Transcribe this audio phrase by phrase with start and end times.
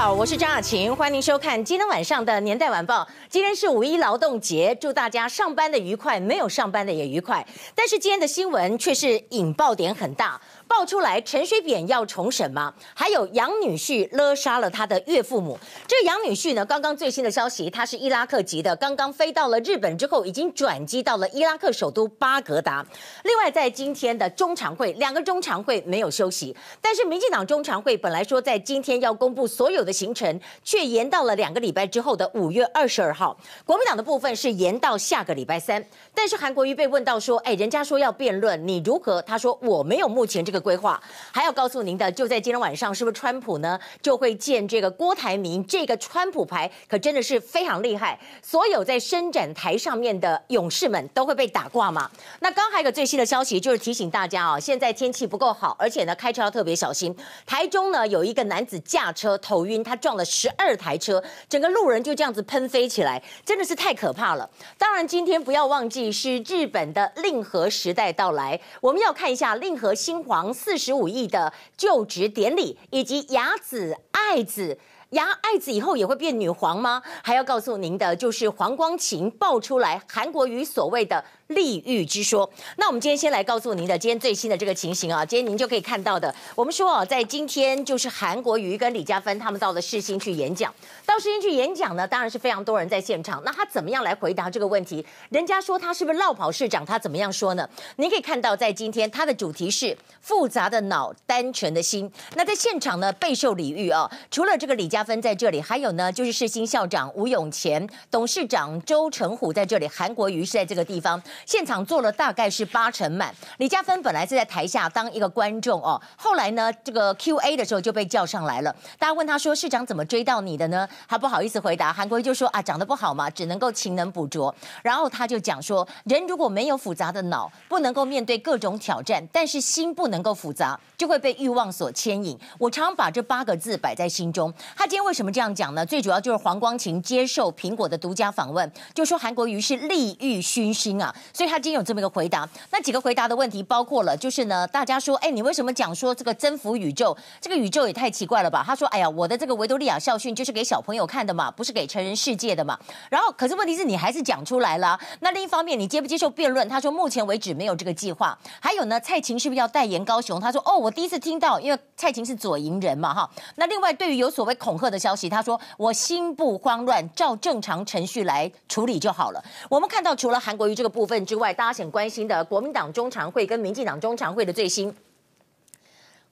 [0.00, 3.02] 好，我是张雅琴，欢迎收看今天晚上的《年代晚报》。
[3.28, 7.46] 今天是五一劳动节，祝大家上班的愉快，没有上班的也愉快。
[7.74, 10.40] 但是今天的新闻却是引爆点很大。
[10.70, 12.72] 爆出来陈水扁要重审吗？
[12.94, 15.58] 还有杨女婿勒杀了他的岳父母。
[15.88, 22.86] 这杨女婿呢，刚刚最新的消息，他是伊拉克籍的，刚刚飞到了日本之后，已经转机到了伊拉克首都巴格达。
[23.24, 33.36] 另外，在今天的中常会，两个中常会没有休息，但是民进党中常会本来说在今天要公布所有的行程，却延到了两个礼拜之后的五月二十二号。
[33.64, 35.84] 国民党的部分是延到下个礼拜三。
[36.14, 39.20] 但是韩国瑜被问到说，哎，人家说要辩论，你如何？
[39.22, 40.59] 他说我没有目前这个。
[40.60, 41.00] 规划
[41.32, 45.64] 还要告诉您的，就在今天晚上，是不是川普呢就会见这个郭台铭？
[45.66, 52.10] 这个川普牌可真的是非常厉害，所有在伸展台上面的勇士们都会被打挂吗？
[52.40, 57.16] 那刚还有个最新的消息，就是提醒大家啊，现在天气不够好，而且呢开车要特别小心。
[57.46, 64.48] 台中呢有一个男子驾车头晕，他撞了十二台车，整个路人就这样子喷飞起来，真的是太可怕了。
[64.76, 70.49] 当然，今天不要忘记是日本的令和时代到来，我们要看一下令和新皇。
[70.52, 74.78] 四十五亿的就职典礼，以及雅子爱子，
[75.10, 77.02] 雅爱子以后也会变女皇吗？
[77.22, 81.24] 还要告诉您的就是黄光芹爆出来韩国瑜所谓的。
[81.50, 86.32] 利欲之说，那我们今天先来告诉您的今天最新的这个情形啊，今天您就可以看到的。
[86.54, 90.72] 我们说啊，在今天就是韩国瑜跟李佳芬他们到了世新去演讲，
[91.04, 93.42] 到世新去演讲呢，当然是非常多人在现场。
[93.44, 95.04] 那他怎么样来回答这个问题？
[95.30, 96.86] 人家说他是不是落跑市长？
[96.86, 97.68] 他怎么样说呢？
[97.96, 102.08] 您可以看到，在今天他的主题是复杂的脑，单纯的心。
[102.36, 111.20] 那在现场呢，备受礼遇啊，除了这个李佳芬在这里，还有呢就是世新校长吴永干、董事长周成虎在这里，韩国瑜是在这个地方。
[111.46, 118.76] 现场坐了大概是八成满，李嘉芬本来是在台下当一个观众哦，后来呢，这个 Q&A 的时候就被叫上来了。
[118.98, 134.52] 大家问他说：“市长怎么追到你的呢？”他不好意思回答，韩国瑜就说：“啊，长得不好嘛，只能够勤能补拙。”然后他就讲说：“人如果没有复杂的脑，不能够面对各种挑战；但是心不能够复杂，就会被欲望所牵引。”我常把这八个字摆在心中。
[134.76, 135.86] 他今天为什么这样讲呢？
[135.86, 141.14] 最主要就是黄光芹接受苹果的独家访问，就说韩国瑜是利欲熏心啊。
[141.32, 147.16] 所以他今天有这么一个回答，那几个回答的问题包括了，就是呢，大家说，哎，你为什么讲说这个征服宇宙？
[147.40, 148.64] 这个宇宙也太奇怪了吧？
[148.66, 152.76] 他说，哎呀，我的这个维多利亚校训就是给小朋友看的嘛，不是给成人世界的嘛。
[153.08, 154.98] 然后，可是问题是你还是讲出来了。
[155.20, 156.68] 那另一方面，你接不接受辩论？
[156.68, 158.36] 他说，目前为止没有这个计划。
[158.58, 160.40] 还有呢，蔡琴是不是要代言高雄？
[160.40, 163.30] 他说，哦，我第一次听到，因为蔡琴是左营人嘛，哈。
[163.54, 169.44] 那另外，对于有所谓恐吓的消息，他说，我心不慌乱，照正常程序来处理就好了。
[169.68, 174.92] 我们看到，除了韩国瑜这个部分之外，大家很关心的国民党中常会跟民进党中常会的最新。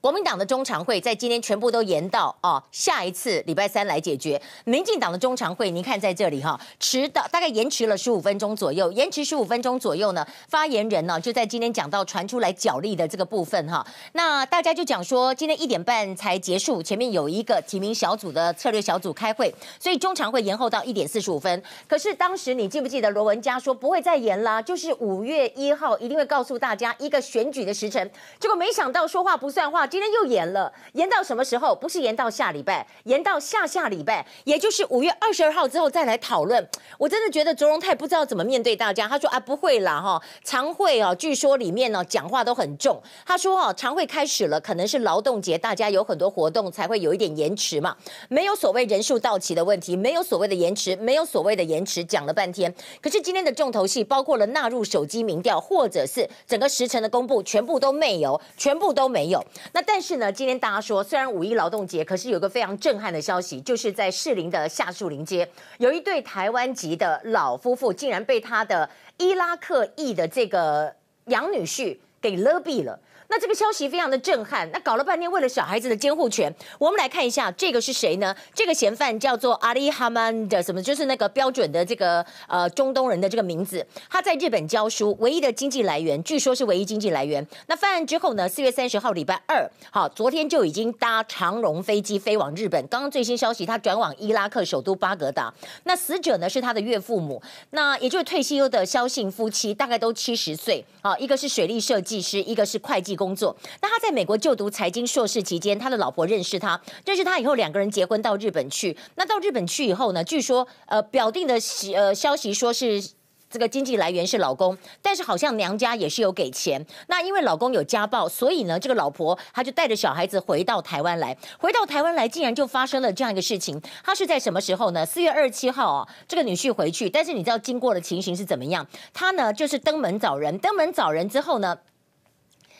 [0.00, 4.40] 国民党的中常会在今天全部都延到哦，下一次礼拜三来解决。
[4.64, 13.84] 民进党的中常会，您看在这里哈，迟到大概延迟了十五分钟左右，延迟十五分钟左右呢，发言人呢就在今天讲到传出来角力的这个部分哈。
[14.12, 21.60] 那大家就讲说，今天一点半才结束，前面有一个提名小组的策略小组开会，所以中常会延后到一点四十五分。
[21.88, 28.08] 可是当时你记不记得罗文嘉说不会再延啦，就是五月一号一定会告诉大家一个选举的时辰。
[28.38, 29.87] 结果没想到说话不算话。
[29.88, 31.74] 今天又延了，延到什么时候？
[31.74, 36.68] 不是延到下礼拜，延到下下礼拜，也就是五月二十二号之后再来讨论。
[36.98, 39.08] 我真的觉得卓荣泰不知道怎么面对大家。
[39.08, 43.00] 他说啊，不会啦哈，常会哦，据说里面呢讲话都很重。
[43.24, 47.96] 他说哦，常会开始了，可能是劳动节，大家有很多活动才会有一点延迟嘛。
[48.28, 52.72] 没有所谓人数到齐的问题，没有所谓的延迟，没有所谓的延迟，讲了半天。
[53.00, 59.42] 可是今天的重头戏包括了纳入手机民调，或者是整个时程的公布，全部都没有，全部都没有。
[59.72, 60.16] 那那但是。
[60.16, 70.92] 呢今天大家说，虽然五一劳动节，可是有个非常震撼的消息，就是在士林的下树林街，有一对台湾籍的老夫妇，竟然被他的伊拉克裔的这个
[71.26, 72.98] 杨女婿给勒毙了。
[73.30, 78.34] 那这个消息非常的震撼，那搞了半天为了小孩子的监护权，我们来看一下这个是谁呢？
[78.54, 83.86] 这个嫌犯叫做阿里哈曼的什么，就是那个标准的这个呃中东人的这个名字。
[84.08, 87.46] 他在日本教书，唯一的经济来源据说是唯一经济来源。
[87.66, 88.48] 那犯案之后呢？
[88.48, 92.80] 四月三十号礼拜二，好，昨天就已经搭长荣飞机飞往日本。
[92.88, 95.52] 刚刚最新消息，他转往伊拉克首都巴格达。
[95.84, 97.42] 那死者呢是他的岳父母，
[97.72, 100.82] 那也就是退休的肖姓夫妻，大概都七十岁。
[101.02, 103.17] 啊，一个是水利设计师，一个是会计。
[103.18, 103.54] 工作。
[103.82, 108.96] 那他在美国就读财经硕士期间，他的老婆认识他，认识他以后，两个人结婚到日本去。
[109.16, 111.58] 那到日本去以后呢，据说呃表定的
[111.94, 113.02] 呃消息说是
[113.50, 116.84] 这个经济来源是老公，但是好像娘家也是有给钱。
[117.06, 121.34] 那因为老公有家暴，所以呢，这个老婆她就带着小孩子回到台湾来。
[121.58, 123.80] 回到台湾来，竟然就发生了这样一个事情。
[124.04, 125.06] 她是在什么时候呢？
[125.06, 128.86] 四月二十七号啊，这个女婿回去，但是你知道经过的情形是怎么样？
[129.14, 131.78] 他呢就是登门找人，登门找人之后呢。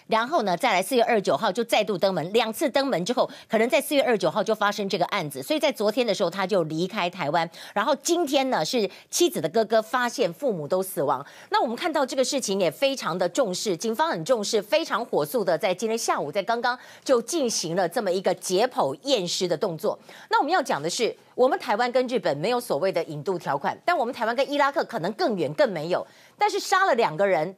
[0.09, 7.49] 然后呢，再来四月二十九号就再度登门，两次登门之后，可能在四月二十九号就发生这个案子，所以在昨天的时候他就离开台湾。
[7.75, 11.25] 然后今天呢，是妻子的哥哥发现父母都死亡。
[11.51, 19.99] 那我们看到这个事情也非常的重视，警方很重视，非常火速的在今天下午，在刚刚就进行了这么一个解剖验尸的动作。
[20.31, 26.07] 那我们要讲的是，我们台湾跟日本没有所谓的引渡条款，但我们台湾跟伊拉克可能更远更没有。
[26.39, 27.55] 但是杀了两个人，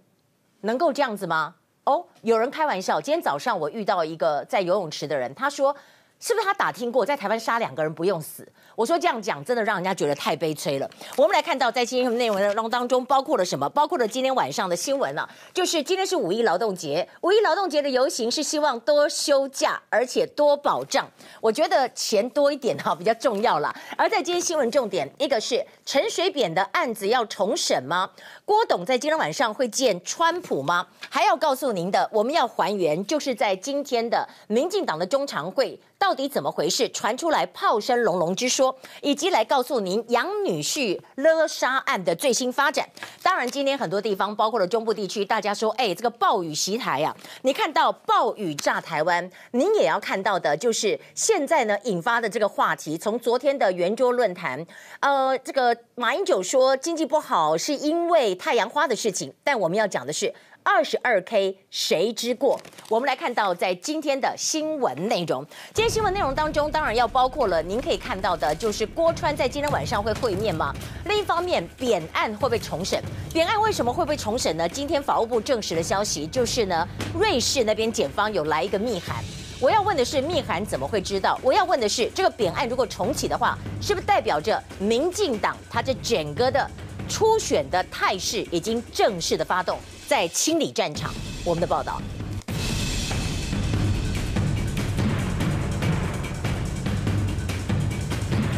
[0.63, 1.55] 能够这样子吗？
[1.85, 3.01] 哦，有人开玩笑。
[3.01, 5.75] 今天早上我遇到一个在游泳池的人，他说
[6.21, 8.47] ：“是不是他打听过，在台湾杀两个人不用死？”
[8.77, 10.89] 我说这样讲真的让人家觉得太悲催了。
[11.15, 13.69] 我们来看到在今天内容的当中包括了什么？
[13.69, 21.07] 包括了今天晚上的新闻了，就是今天是五一劳动节，五一劳动节的游行是希望多休假，而且多保障。
[21.43, 23.75] 我觉得钱多一点哈比较重要啦。
[23.99, 28.09] 而在今天新闻重点，一个是陈水扁的案子要重审吗？
[28.51, 30.85] 郭董在今天晚上会见川普吗？
[31.09, 36.89] 还要告诉您的，我们要还原，就是在今天的民进党的中常会到底怎么回事？
[36.89, 38.77] 传出来炮声隆隆之说。
[39.03, 42.89] 以及来告诉您杨女婿勒杀案的最新发展。
[43.23, 52.99] 当然，今天很多地方，包括了中部地区，大家说，哎，这个暴雨袭台啊，你看到暴雨炸台湾，您也要看到的，就是现在呢引发的这个话题。
[52.99, 54.67] 从昨天的圆桌论坛，
[54.99, 60.33] 呃，这个马英九说经济不好是因为太阳花的事情，但我们要讲的是。
[60.63, 62.59] 二十二 K 谁之过？
[62.89, 65.45] 我们来看到在今天的新闻内容。
[65.75, 70.75] 今天新闻内容当中，当然要包括了您可以看到的，就是郭川在今天晚上会会面吗？
[71.05, 73.03] 另一方面，扁案会不会重审？
[73.31, 74.67] 扁案为什么会被重审呢？
[74.67, 79.23] 今天法务部证实的消息就是呢，瑞士那边检方有来一个密函。
[79.63, 81.39] 我要问的是，密函怎么会知道？
[81.43, 86.67] 我要问的是，这个扁案如果重启的话，是不是代表着民进党它这整个的
[87.07, 89.79] 初选的态势已经正式的发动？
[90.07, 91.13] 在清理战场，
[91.45, 92.01] 我们的报道。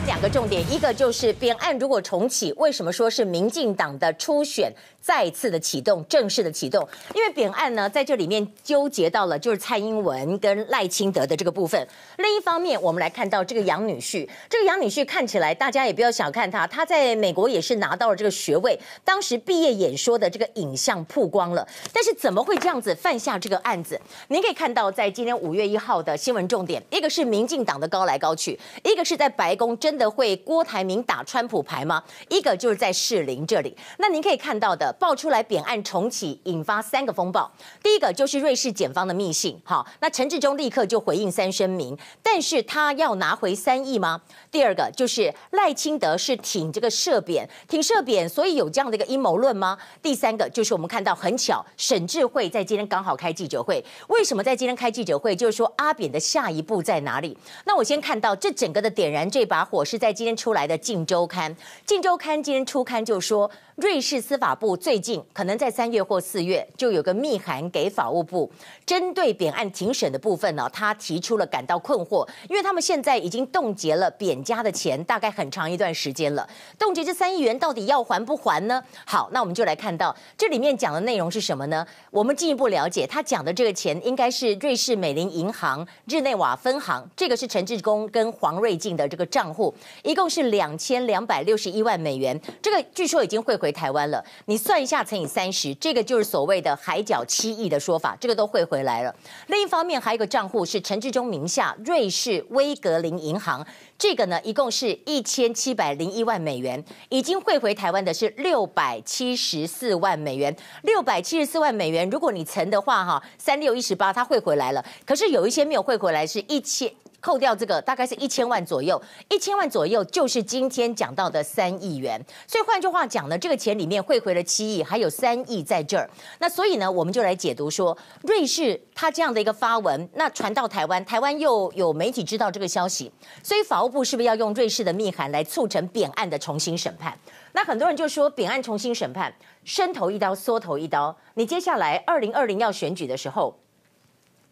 [0.06, 4.72] 两个重点，一个就是扁案如果重启，为什么说是民进党的初选？
[5.02, 11.84] 再次的启动，正式的启动，因为扁案呢，在这里面纠结到了就是蔡英文跟赖清德的这个部分。
[12.18, 21.66] 另一方面，我们来看到这个杨女婿，这个杨女婿看起来大家也不要小看他，他在美国也是拿到了这个学位，当时毕业演说的这个影像曝光了。
[21.92, 24.00] 但是怎么会这样子犯下这个案子？
[24.28, 32.00] 您可以看到，在今天五月一号的新闻重点，一个是民进党的高来高去，一个是在白宫真的会郭台铭打川普牌吗？
[32.28, 33.76] 一个就是在士林这里。
[33.98, 34.91] 那您可以看到的。
[34.98, 37.50] 爆出来扁案重启，引发三个风暴。
[37.82, 44.20] 第一个就是瑞士检方的密信，好，那陈志忠立刻就回应三声明，但是他要拿回三亿吗？
[44.50, 49.78] 第二个就是赖清德是挺这个赦扁，挺赦扁，所以有这样的一个阴谋论吗？
[50.02, 55.34] 第三个就是我们看到很巧，沈智慧在今天刚好开记者会，为什么在今天开记者会？
[55.34, 57.36] 就是说阿扁的下一步在哪里？
[57.64, 61.54] 那我先看到这整个的点燃这把火是在今天出来的《镜周刊》，
[61.86, 63.50] 《镜周刊》今天出刊就说。
[63.76, 68.50] 瑞士司法部最近可能在三月或四月就有个密函给法务部，
[68.84, 76.44] 针对扁案庭审的部分呢，他提出了感到困惑，因为他们现在已经冻结了扁家的钱，大概很长一段时间了。
[76.76, 78.82] 冻结这三亿元到底要还不还呢？
[79.06, 81.86] 好，那我们就来看到这里面讲的内容是什么呢？
[82.10, 89.72] 我们进一步了解，他讲的这个钱应该是瑞士美林银行日内瓦分行，这个是陈致中跟黄瑞进的这个账户，
[90.02, 99.14] 一共是两千两百六十一万美元，这个据说已经汇回台湾了，你算算一下乘以三十，这个就是所谓的海角七亿的说法，这个都汇回来了。
[99.48, 103.62] 另一方面，还有一个账户是陈志忠名下瑞士威格林银行，
[103.98, 110.56] 这个呢一共是一千七百零一万美元，已经汇回台湾的是六百七十四万美元。
[110.84, 114.82] 六百七十四万美元，如果你乘的话，哈，三六一十八，它汇回来了。
[115.04, 116.90] 可是有一些没有汇回来，是一千。
[117.22, 119.00] 扣掉这个大概是一千万左右，
[119.30, 122.20] 一千万左右就是今天讲到的三亿元。
[122.48, 126.10] 所以换句话讲呢，这个钱里面汇回了七亿，还有三亿在这儿。
[126.40, 133.10] 那所以呢，我们就来解读说，瑞士他这样的一个发文，那传到台湾，台湾又有媒体知道这个消息，
[133.44, 137.16] 所以法务部是不是要用瑞士的密函来促成扁案的重新审判？
[137.52, 141.16] 那很多人就说，扁案重新审判，伸头一刀，缩头一刀。
[141.34, 143.61] 你接下来二零二零要选举的时候。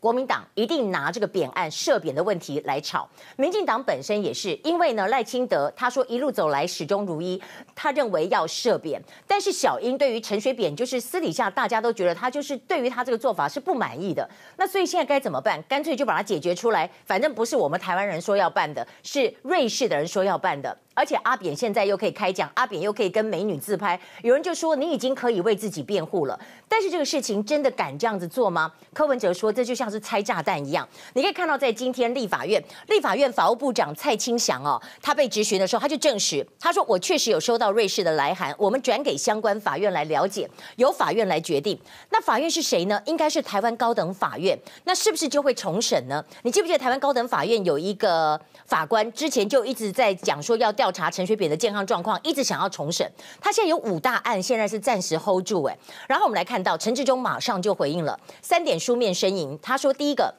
[0.00, 7.40] 国民党一定拿这个扁案涉扁的问题来炒，民进党本身也是，因为呢赖清德他说一路走来始终如一，
[7.75, 15.62] 他认为要涉扁，但是小英对于陈水扁就是私底下大家都觉得他就是对于他这个做法是不满意的，那所以现在该怎么办？
[15.64, 20.75] 干脆就把它解决出来，反正不是我们台湾人说要办的，是瑞士的人说要办的。
[21.00, 26.38] 而且阿扁现在又可以开讲，阿扁又可以跟美女自拍，有人就说你已经可以为自己辩护了。
[26.69, 28.71] 但是这个事情真的敢这样子做吗？
[28.92, 30.87] 柯文哲说这就像是拆炸弹一样。
[31.14, 41.80] 你可以看到，在今天立法院，立法院法务部长蔡清祥哦，他被质询的时候，他就证实，他说我确实有收到瑞士的来函，我们转给相关法院来了解，由法院来决定。
[42.11, 43.00] 那法院是谁呢？
[43.07, 44.59] 应该是台湾高等法院。
[44.85, 46.23] 那是不是就会重审呢？
[46.42, 50.89] 你记不记得台湾高等法院有一个法官之前就一直在讲说要调。
[50.90, 53.11] 查陈水扁的健康状况，一直想要重审。
[53.40, 55.62] 他现在有五大案，现在是暂时 hold 住。
[55.64, 55.78] 哎，
[56.09, 59.59] 然后我们来看到陈志忠马上就回应了三点书面声明。
[59.62, 60.35] 他说，第一个，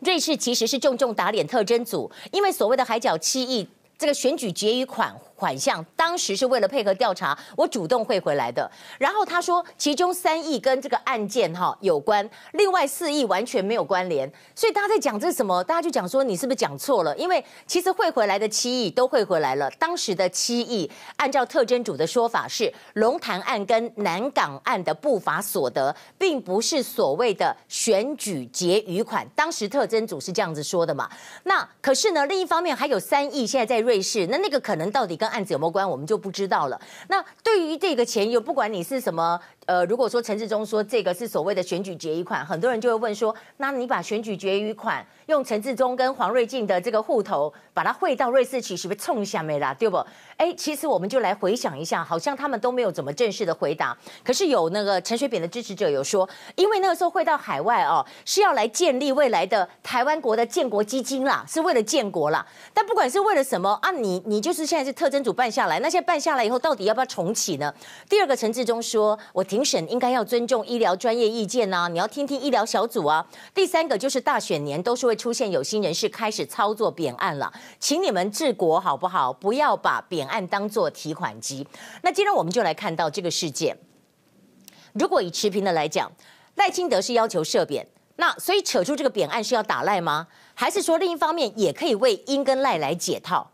[0.00, 5.14] 瑞士其实是重重打脸特征组，因为所谓的海角七亿这个选举结余款。
[5.36, 8.66] 款项当时是为了配合调查，我主动汇回来的。
[8.98, 14.26] 然后他说，其中三亿跟这个案件哈有关，另外四亿完全没有关联。
[14.54, 15.62] 所以大家在讲这什么？
[15.64, 17.14] 大家就讲说你是不是讲错了？
[17.18, 19.70] 因为其实汇回来的七亿都汇回来了。
[19.72, 29.28] 当时的七亿，按照特侦组的说法是龙潭案跟南港案的不法所得，并不是所谓的选举结余款。
[29.36, 31.10] 当时特侦组是这样子说的嘛？
[31.42, 36.78] 那可是呢，另一方面还有三亿现在在瑞士，那那个可能到底跟案子有没有关，我们就不知道了。
[37.08, 49.74] 那对于这个钱，又不管你是什么，呃，如果说陈志忠说这个是所谓的选举结余款，很多人就会问说，那你把选举结余款用陈志忠跟黄瑞进的这个户头把它汇到瑞士去，是不是冲下没啦？
[49.74, 49.96] 对不？
[50.36, 53.96] 哎，其实我们就来回想一下，好像他们都没有怎么正式的回答。
[54.22, 62.46] 可是有那个陈水扁的支持者有说，因为那个时候汇到海外哦，是要来建立未来的台湾国的建国基金啦，是为了建国啦。
[62.72, 67.74] 但不管是为了什么啊，你你就是现在是特侦组办下来，那现在办下来以后，到底要不要重启呢？
[68.08, 73.26] 第二个，陈志忠说，我庭审应该要尊重医疗专业意见呐，你要听听医疗小组啊。
[73.54, 79.32] 第三个就是大选年都是会出现有心人士开始操作扁案了，请你们治国好不好？
[79.32, 81.66] 不要把扁案当做提款机。
[82.02, 83.74] 那今天我们就来看到这个事件。
[84.92, 86.12] 如果以持平的来讲，
[86.56, 87.86] 赖清德是要求赦扁，
[88.16, 90.26] 那所以扯出这个扁案是要打赖吗？
[90.52, 93.52] 还是说另一方面也可以为英跟赖来解套？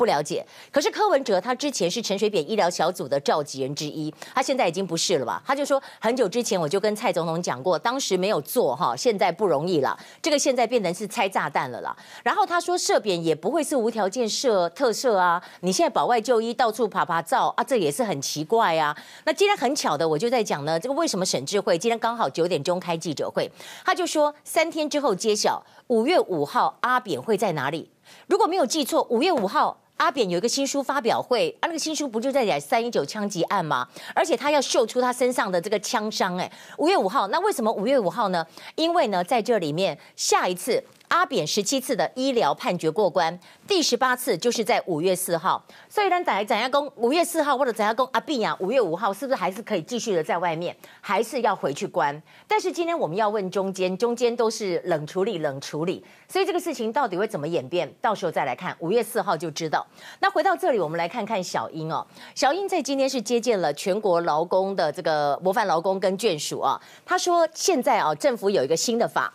[0.00, 0.42] 不了解，
[0.72, 5.42] 可是柯文哲他之前是陈水扁医疗小组的召集人之一，他现在已经不是了吧？
[5.46, 11.94] 他就说很久之前我就跟蔡总统讲过，当时没有做哈，现在不容易了，这个现在变成是拆炸弹了啦。
[12.22, 18.96] 然后他说设扁也不会是无条件设特赦啊，你现在保外就医到处爬爬照啊，这也是很奇怪啊。
[19.26, 23.52] 那今天很巧的，我就在讲呢，这个为什么沈智慧今天刚好九点钟开记者会，
[23.84, 27.90] 他就说三天之后揭晓，五月五号阿扁会在哪里？
[28.26, 29.76] 如果没有记错，五月五号。
[30.00, 33.86] 阿扁有一个新书发表会，啊，那个新书不就在讲三一九枪击案吗？
[34.14, 38.46] 而且他要秀出他身上的这个枪伤，哎，五月五号，那为什么五月五号呢？
[38.76, 40.82] 因为呢，在这里面下一次。
[41.10, 43.36] 阿扁十七次的医疗判决过关，
[43.66, 45.60] 第十八次就是在五月四号。
[45.88, 52.22] 所以呢，咱咱亚公五月四号或者咱亚公阿扁啊，五月五号是不是还是可以继续的在外面，还是要回去关？
[52.46, 56.04] 但是今天我们要问中间，中间都是冷处理，冷处理。
[56.28, 57.92] 所以这个事情到底会怎么演变？
[58.00, 59.84] 到时候再来看，五月四号就知道。
[60.20, 62.06] 那回到这里，我们来看看小英哦。
[62.36, 66.80] 小英在今天是接见了全国劳工的这个模范劳工跟眷属啊。
[67.04, 69.34] 他说现在啊，政府有一个新的法。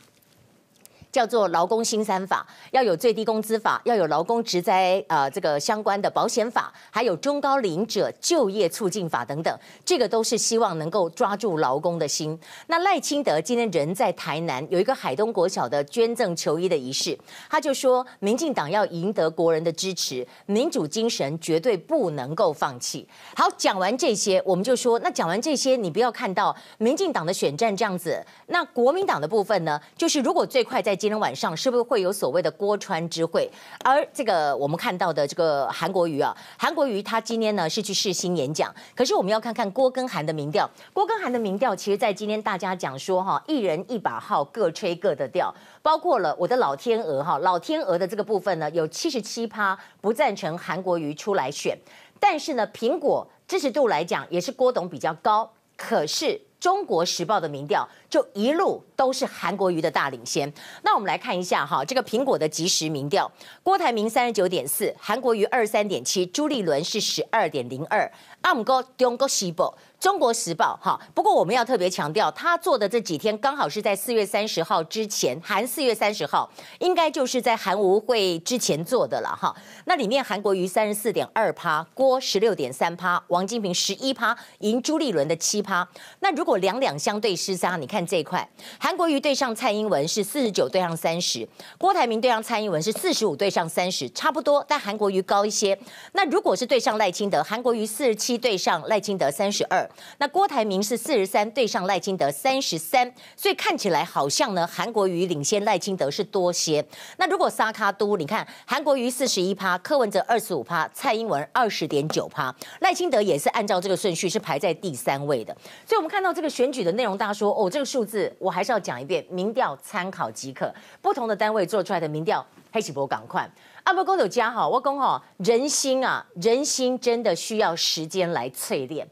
[1.15, 12.38] 叫做劳工新三法，要有最低工资法，要有劳工职灾呃这个相关的保险法，还有中高龄者就业促进法等等，这个都是希望能够抓住劳工的心。
[12.67, 17.17] 那赖清德今天人在台南，有一个海东国小的捐赠球衣的仪式，
[17.50, 23.07] 他就说，民进党要赢得国人的支持，民主精神绝对不能够放弃。
[23.38, 30.93] 好，讲完这些，我们就说，那讲完这些，你不要看到民进党的选战这样子，那国民党的部分呢，就是如果最快在。
[31.05, 33.47] 今天晚上是不是会有所谓的郭川之会？
[33.83, 38.74] 而这个我们看到的这个韩国瑜啊，韩国瑜他今天呢是去世新演讲。
[38.95, 51.77] 可是我们要看看郭跟韩的民调，郭跟韩的民调，其实在今天大家讲说哈，一人一把号，各吹各的调，包括了我的老天鹅哈，老天鹅的这个部分呢，有七十七趴不赞成韩国瑜出来选，
[52.19, 56.41] 但是呢，苹果支持度来讲也是郭董比较高，可是。
[56.57, 60.50] 中国时报的民调，就一路都是韩国瑜的大领先。
[60.84, 63.29] 那我们来看一下哈，这个苹果的即时民调，
[63.62, 68.10] 郭台铭三十九点四，韩国瑜二十三点七，朱立伦是十二点零二。
[68.39, 70.98] 阿姆哥中国时报，中国时报哈。
[71.13, 79.53] 不过我们要特别强调，他做的这几天刚好是在四月三十号之前，韩四月三十号，应该就是在韩吴会之前做的了哈。
[79.86, 85.86] 那里面韩国瑜三十四点二趴，郭十六点三趴，王金平十一趴，赢朱立伦的七趴。
[86.19, 88.47] 那如果两两相对厮杀，你看这一块，
[88.79, 91.45] 韩国瑜对上蔡英文是四十九对上三十，
[91.77, 95.77] 郭台铭对上蔡英文是四十五对上三十，差不多，但韩国瑜高一些。
[96.13, 98.35] 那如果是对上赖清德，韩国瑜四十七。
[98.45, 106.85] 对上赖清德三十二，那郭台铭是四十三对上赖清德三十三，所以看起来好像呢，韩国瑜领先赖清德是多些。
[107.17, 115.55] 那如果沙卡都，你看韩国瑜四十一趴，柯文哲二十五趴，蔡英文二十点九趴，赖清德也是按照这个顺序是排在第三位的。
[115.88, 120.70] 所以我们看到这个选举的内容，大家说哦，这个数字我还是要讲一遍，民调参考即可，
[121.02, 123.50] 不同的单位做出来的民调，黑起波赶快。
[123.86, 129.08] 阿波哥有加哈，我讲哈，人心啊，人心真的需要时间来淬炼。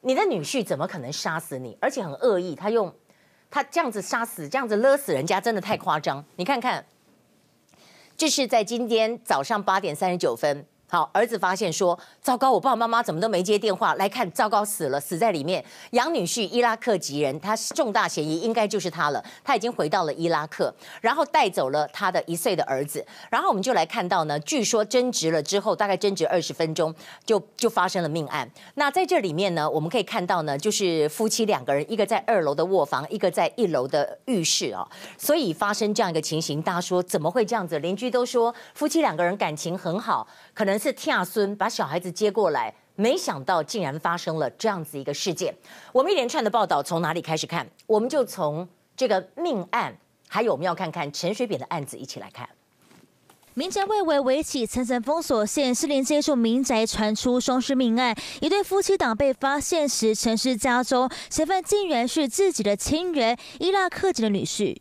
[0.00, 1.76] 你的女婿怎么可能杀死你？
[1.82, 2.90] 而且很恶意，他用
[3.50, 6.24] 他这样子杀死，这样子勒死人家，真的太夸张。
[6.36, 6.82] 你看看，
[8.16, 10.64] 这是在今天早上八点三十九分。
[10.94, 13.96] 好，儿子发现说：“糟糕，我爸爸妈妈怎么都没接电话？
[13.96, 15.64] 来看，糟糕，死了，死在里面。
[15.90, 19.20] 养女婿伊拉克籍人，他重大嫌疑，应该就是他了。
[19.42, 23.04] 他已经回到了伊拉克，然后带走了他的一岁的儿子。
[23.28, 26.94] 然后我们就来看到呢，据说争执了之后，大概争执二十分钟，
[27.26, 28.48] 就就发生了命案。
[28.74, 34.88] 那在这里面呢，我们可以看到呢，就是夫妻两个人，一个在二楼的卧房，一个在一楼的浴室啊。
[35.18, 37.80] 所以发生这样一个情形，大家说怎么会这样子？
[37.80, 40.24] 邻居都说夫妻两个人感情很好，
[40.54, 40.90] 可能是。
[40.90, 45.54] 是跳孙把小孩子接过来，没想到竟然发生了这样子一个事件。
[45.94, 47.66] 我们一连串的报道从哪里开始看？
[47.86, 49.96] 我们就从这个命案，
[50.28, 52.46] 还有我们要看看陈水扁的案子一起来看。
[53.54, 64.76] 民宅外围围起层层封锁线，士林街处民宅传出双尸命案，一对夫妻档被发现时陈尸家中，嫌犯竟然是自己的亲人，伊拉克籍的女婿。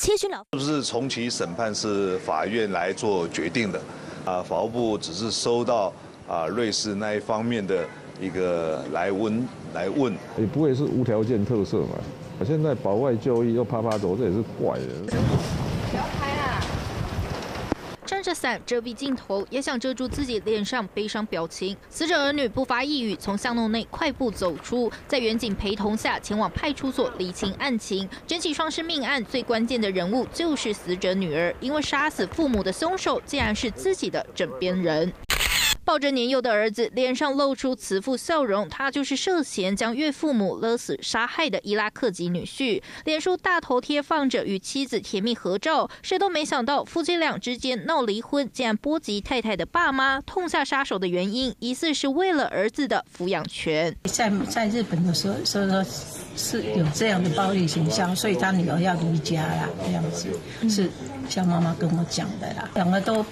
[0.00, 3.80] 七旬老，是不是重启审判是法院来做决定的？
[4.24, 5.92] 啊，法务部只是收到
[6.28, 7.84] 啊瑞士那一方面的
[8.20, 11.94] 一个来问来问，也不会是无条件特赦嘛？
[12.40, 14.84] 啊，现在保外就医又趴趴走，这也是怪的。
[18.28, 21.74] 遮伞遮蔽镜头，也想遮住自己脸上悲伤表情。
[21.88, 28.06] 死者儿女不发一语，从巷弄内快步走出，在远景陪同下前往派出所理清案情。
[28.26, 35.10] 整起双尸命案最关键的人物就是死者女儿，因为杀死父母的凶手竟然是自己的枕边人。
[35.88, 38.68] 抱着年幼的儿子，脸上露出慈父笑容。
[38.68, 42.82] 他就是涉嫌将岳父母勒死、杀害的伊拉克籍女婿。
[43.06, 45.88] 脸书大头贴放着与妻子甜蜜合照。
[46.02, 50.20] 谁都没想到，夫妻俩之间闹离婚，竟然波及太太的爸妈。
[50.20, 53.96] 痛下杀手的原因，疑似是为了儿子的抚养权。
[54.04, 55.82] 在在日本的时候，所以说
[56.36, 60.28] 是有这样的暴力形象，所以他女儿要离家啦，这样子
[60.68, 60.90] 是
[61.30, 63.24] 像妈妈跟我讲的啦，两个都。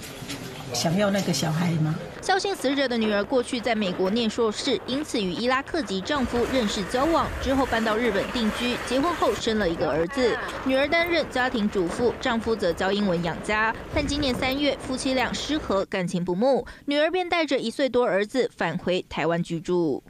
[0.73, 1.95] 想要那个小孩吗？
[2.21, 8.75] 萧姓死者的女儿过去在美国念硕士，因此与伊拉克籍丈夫认识交往，之后搬到日本定居。
[8.85, 13.73] 结婚后生了一个儿子，女儿担任家庭主妇，丈夫则教英文养家。
[13.93, 20.03] 但今年三月，夫妻俩失和，感情不睦，女儿便带着一岁多儿子返回台湾居住。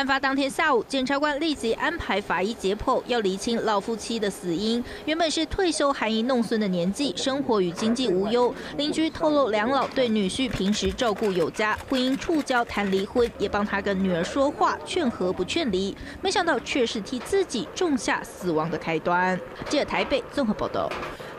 [0.00, 4.82] 案发当天下午，检察官立即安排法医解剖，要厘清老夫妻的死因。
[5.04, 8.54] 原本是退休含饴弄孙的年纪，生活与经济无忧。
[8.78, 15.94] 邻居透露，两老对女婿平时照顾有加，婚姻触礁谈离婚，也帮他跟女儿说话劝和不劝离。
[16.22, 19.38] 没想到却是替自己种下死亡的开端。
[19.68, 20.90] 记者台北综合报道。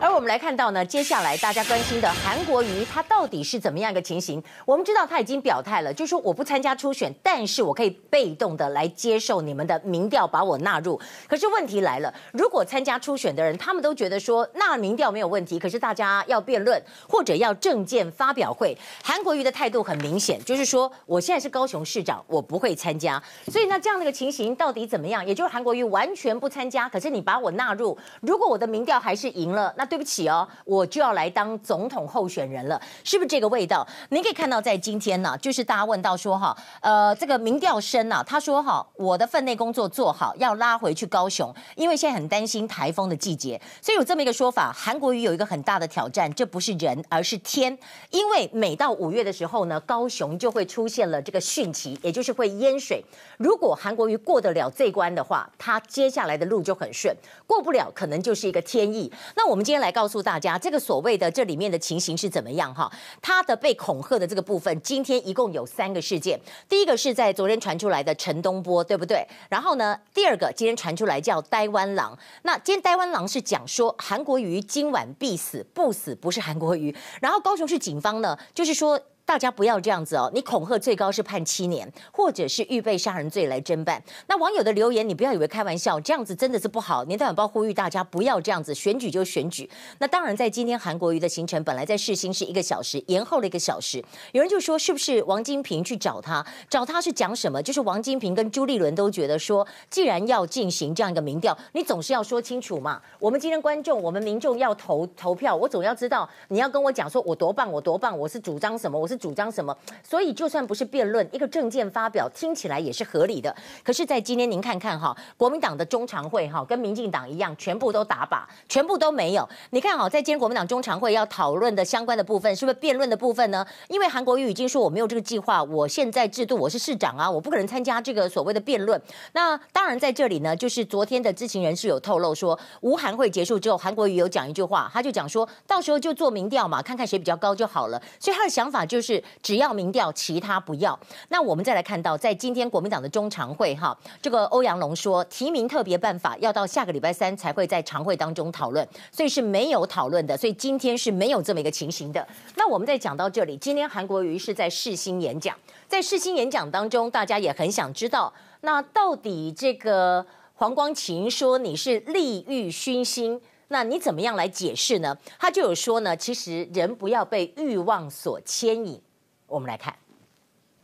[0.02, 4.42] 而我们来看到呢，接下来大家关心的韩国瑜他到底是怎么样一个情形？
[4.66, 11.00] 我们知道他已经表态了，就说我不参加初选，但是我可以被动的来接受你们的民调，把我纳入。
[11.28, 23.22] 可是问题来了，如果参加初选的人，他们都觉得说那民调没有问题，可是大家要辩论或者要政见发表会，韩国瑜的态度很明显，就是说我现在是高雄市长，我不会参加。
[23.46, 25.24] 所以那这样的一个情形到底怎么样？
[25.24, 29.86] 也就是韩国瑜完全不参加，可是你把我纳入，如果我的民调还是赢了，那。
[29.92, 33.86] 对不起哦，我就要来当总统候选人了，是不是这个味道？
[34.08, 44.72] 您可以看到，在今天呢，就是大家问到说哈，呃，这个民调声呢，他说哈，我的分内工作做好，要拉回去高雄，因为现在很担心台风的季节，所以有这么一个说法。
[44.72, 47.78] 韩国瑜有一个很大的挑战，这不是人，而是天，
[48.08, 53.04] 因为每到五月的时候呢，高雄就会出现了这个汛期，也就是会淹水。
[53.36, 57.14] 如果韩国瑜过得了这关的话，他接下来的路就很顺；
[57.46, 59.12] 过不了，可能就是一个天意。
[59.34, 62.74] 那我们今天来告诉大家，这个所谓的这里面的情形是怎么样？
[62.74, 62.90] 哈，
[63.20, 66.40] 他的被恐吓的这个部分，今天一共有三个事件。
[66.68, 69.26] 第一个是在昨天传出来的陈东波，对不对？
[69.50, 72.16] 然后呢，第二个今天传出来叫台湾狼。
[72.42, 76.94] 那今天台湾狼是讲说韩国瑜今晚必死，不死不是韩国瑜。
[77.20, 78.98] 然后高雄市警方呢，就是说。
[79.32, 80.30] 大家不要这样子哦！
[80.34, 84.02] 你恐吓最高是判七年，或者是预备杀人罪来侦办。
[84.26, 87.02] 那网友的留言，你不要以为开玩笑，这样子真的是不好。
[87.06, 89.70] 年代晚报呼吁大家不要这样子，选举就选举。
[90.00, 94.04] 那当然，在今天韩国瑜的行程本来在世新是一个小时，延后了一个小时。
[94.32, 96.46] 有人就说，是不是王金平去找他？
[96.68, 97.62] 找他是讲什么？
[97.62, 103.00] 就是王金平跟朱立伦都觉得说，既然要进行这样一个民调，你总是要说清楚嘛。
[103.18, 109.21] 我们今天观众，我们民众要投投票，我总要知道你要跟我讲说我多棒，我多棒，我是主张什么，我是。
[109.22, 109.76] 主张什么？
[110.02, 113.54] 所以就算不是辩论，一个政见发表听起来也是合理的。
[113.84, 119.48] 可是，在今天您看看哈，国民党的中常会哈，跟民进党一样，全部都打靶，全部都没有。
[119.70, 123.64] 你看哈，在今天国民党中常会要讨论的相关的部分，是不是辩论的部分呢？
[123.86, 129.00] 因为韩国瑜已经说我没有这个计划，我现在制度我是市长啊，我不可能参加这个所谓的辩论。
[129.34, 138.02] 那当然在这里呢，就是昨天的知情人士有透露说，吴韩会结束之后，韩国瑜有讲一句话，他就讲说到时候就做民调嘛，看看谁比较高就好了。
[138.18, 139.01] 所以他的想法就。
[139.02, 140.98] 是只要民调，其他不要。
[141.28, 150.36] 那我们再来看到，在今天国民党的中常会哈，这个欧阳龙说提名特别办法要到下个礼拜三才会在常会当中讨论，所以是没有讨论的。
[150.36, 152.26] 所以今天是没有这么一个情形的。
[152.54, 155.56] 那我们再讲到这里，今天韩国瑜是在世新演讲，
[155.88, 163.40] 在世新演讲当中，大家也很想知道，那到底这个黄光芹说你是利欲熏心。
[163.72, 165.16] 那你怎么样来解释呢？
[165.38, 169.00] 他就有说呢，其实人不要被欲望所牵引。
[169.46, 169.94] 我们来看。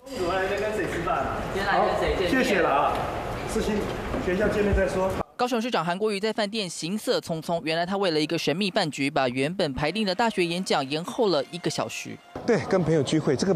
[0.03, 1.37] 公主来跟谁吃饭啊？
[1.53, 2.43] 今天来跟谁见面？
[2.43, 2.97] 谢谢了啊，
[3.53, 3.77] 事情
[4.25, 5.11] 学校见面再说。
[5.37, 12.17] 高雄市长韩国瑜在饭店行色匆匆，原来他为了一个神秘饭局，把原本排定的大学演讲延后了一个小时。
[12.47, 13.55] 对，跟朋友聚会，这个。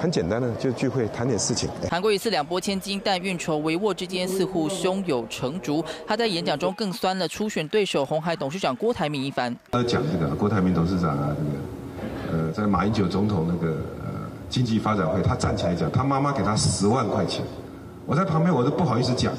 [0.00, 1.68] 很简单的，就聚会谈点事情。
[1.90, 5.84] 韩国瑜四两拨千斤，但运筹帷幄之间似乎胸有成竹。
[6.06, 9.54] 他在演讲中更酸了初选对手红海董事长郭台铭一番。
[9.72, 11.36] 他讲这个郭台铭董事长啊，
[12.30, 13.72] 这个呃，在马英九总统那个
[14.04, 14.12] 呃
[14.48, 17.44] 经济发展会，他站起来讲，他妈妈给他十万块钱，
[18.06, 19.32] 我在旁边我都不好意思讲。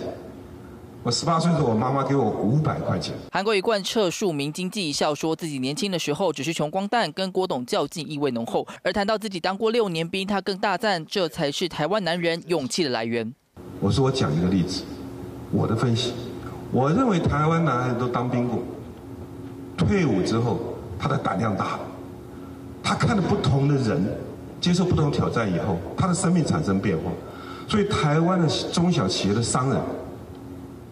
[1.02, 3.16] 我十八岁的时候，我妈妈给我五百块钱。
[3.32, 8.68] 韩国一贯彻庶民经济，笑说自己年轻的时候只是穷光蛋，跟郭董较劲意味浓厚。
[8.84, 13.34] 而谈到自己当过六年兵，他更大赞这才是台湾男人勇气的来源。
[13.80, 14.84] 我说我讲一个例子，
[15.52, 16.12] 我的分析，
[16.70, 18.60] 我认为台湾男人都当兵过，
[19.78, 20.60] 退伍之后
[21.00, 21.80] 他的胆量大，
[22.84, 24.06] 他看了不同的人，
[24.60, 27.10] 接受不同挑战以后，他的生命产生变化。
[27.70, 29.80] 所以台湾的中小企业的商人。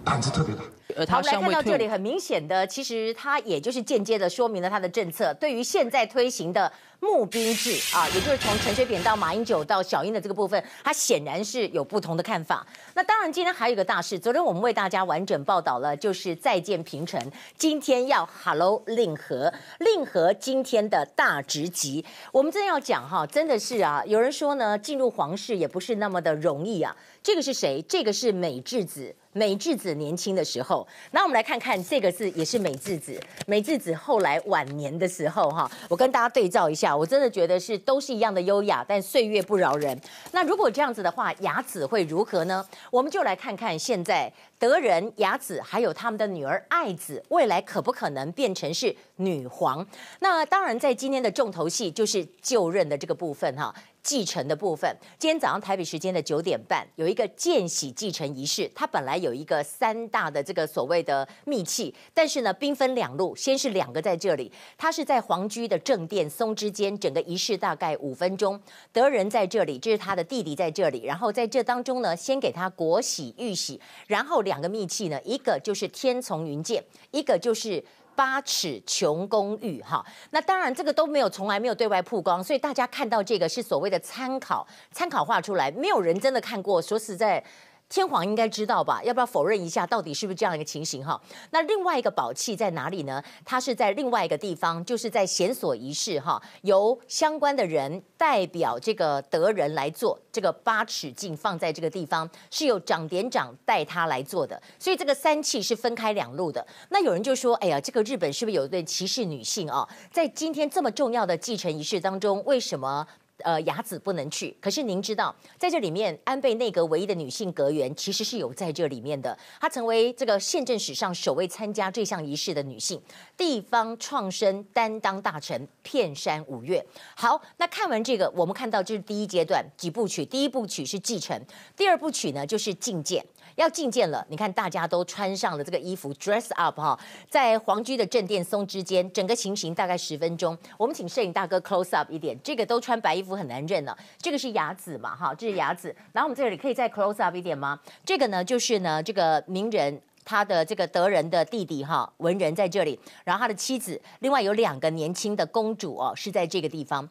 [0.07, 0.61] 胆子特别大。
[1.05, 5.33] 好，我们来看到这里，很明显的，其实他也就是间接的说明了他的政策。
[5.33, 12.65] 对于现在推行的募兵制啊，也就是从陈水扁到马英九到小英的这个部分，他显然是有不同的看法。
[12.95, 17.21] 那当然，今天还有一个大事，昨天我们为大家完整报道了，就是再见平成，
[17.57, 22.03] 今天要 Hello 令和，令和今天的大直击。
[22.31, 26.95] 我们真的要讲哈，真的是啊，有人说呢，进入皇室也不是那么的容易啊。
[27.21, 27.83] 这个是谁？
[27.89, 29.13] 这个是美智子。
[29.37, 33.21] 美智子年轻的时候，那我们来看看这个字也是美智子。
[33.45, 39.95] 美智子后来晚年的时候，哈，我跟大家对照一下，我真的觉得是都是一样的优雅，但岁月不饶人。
[40.31, 42.65] 那如果这样子的话，雅子会如何呢？
[42.89, 49.85] 我们就来看看现在德仁、雅子还有他们的女儿爱子，未来可不可能变成是女皇？
[50.19, 53.71] 那当然，在今天的重头戏就是就任的这个部分，哈。
[54.07, 54.89] 继承的部分，
[55.19, 58.71] 今天早上台北时间的九点半有一个见喜继承仪式。
[58.73, 68.57] 它本来有一个三大的这个所谓的秘器，但是呢，兵分两路，先是两个在这里，他是在皇居的正殿松之间，整个仪式大概五分钟。
[68.93, 77.83] 德仁在这里，这是他的弟弟在这里，然后在这当中呢，先给他国玺玉玺，然后两个秘器呢，一个就是天丛云剑，一个就是。
[78.17, 86.81] 八尺琼公寓哈，那当然这个都没有，从来没有对外曝光，所以大家看到这个是所谓的参考，参考画出来，没有人真的看过。
[86.81, 87.43] 说实在。
[87.89, 89.01] 天皇应该知道吧？
[89.03, 91.19] 要不要否认一下，到底是不是这样一个情形哈？
[91.51, 93.23] 那另外一个宝器在哪里呢？
[93.45, 106.65] 它是在另外一个地方，就是在显所仪式哈，由相关的人代表这个德仁来做这个八尺镜，放在这个地方，是由长典长带他来做的，所以这个三器是分开两路的。
[106.89, 109.87] 那有人就说，哎呀，这个日本是不是有一对歧视女性啊？
[110.11, 113.07] 在今天这么重要的继承仪式当中，为什么？
[113.43, 114.55] 呃，雅子不能去。
[114.59, 119.37] 可是您知道，在这里面，安倍内阁唯一的女性阁员其实是有在这里面的。
[119.61, 123.01] 她成为这个宪政史上首位参加这项仪式的女性，
[123.37, 126.83] 地方创生担当大臣片山五月。
[127.15, 130.25] 好，那看完这个，我们看到这是第一阶段几部曲。
[130.25, 131.39] 第一部曲是继承，
[131.75, 133.23] 第二部曲呢就是觐见。
[133.57, 140.55] 要觐见了，你看大家都穿上了这个衣服，dress up 哈，在皇居的正殿松之间，整个行刑大概十分钟。
[140.77, 143.97] 我们请摄影大哥 close up 一点，这个都穿白衣服很难认了。
[144.19, 145.87] 这个是雅子嘛，哈，这是雅子。
[146.13, 147.79] 然后我们这里可以再 close up 一点吗？
[148.05, 157.09] 这个呢，就是呢这个名人他的这个德仁的弟弟哈，文仁在这里，然后他的妻子，另外有两个年轻的公主哦，是在这个地方。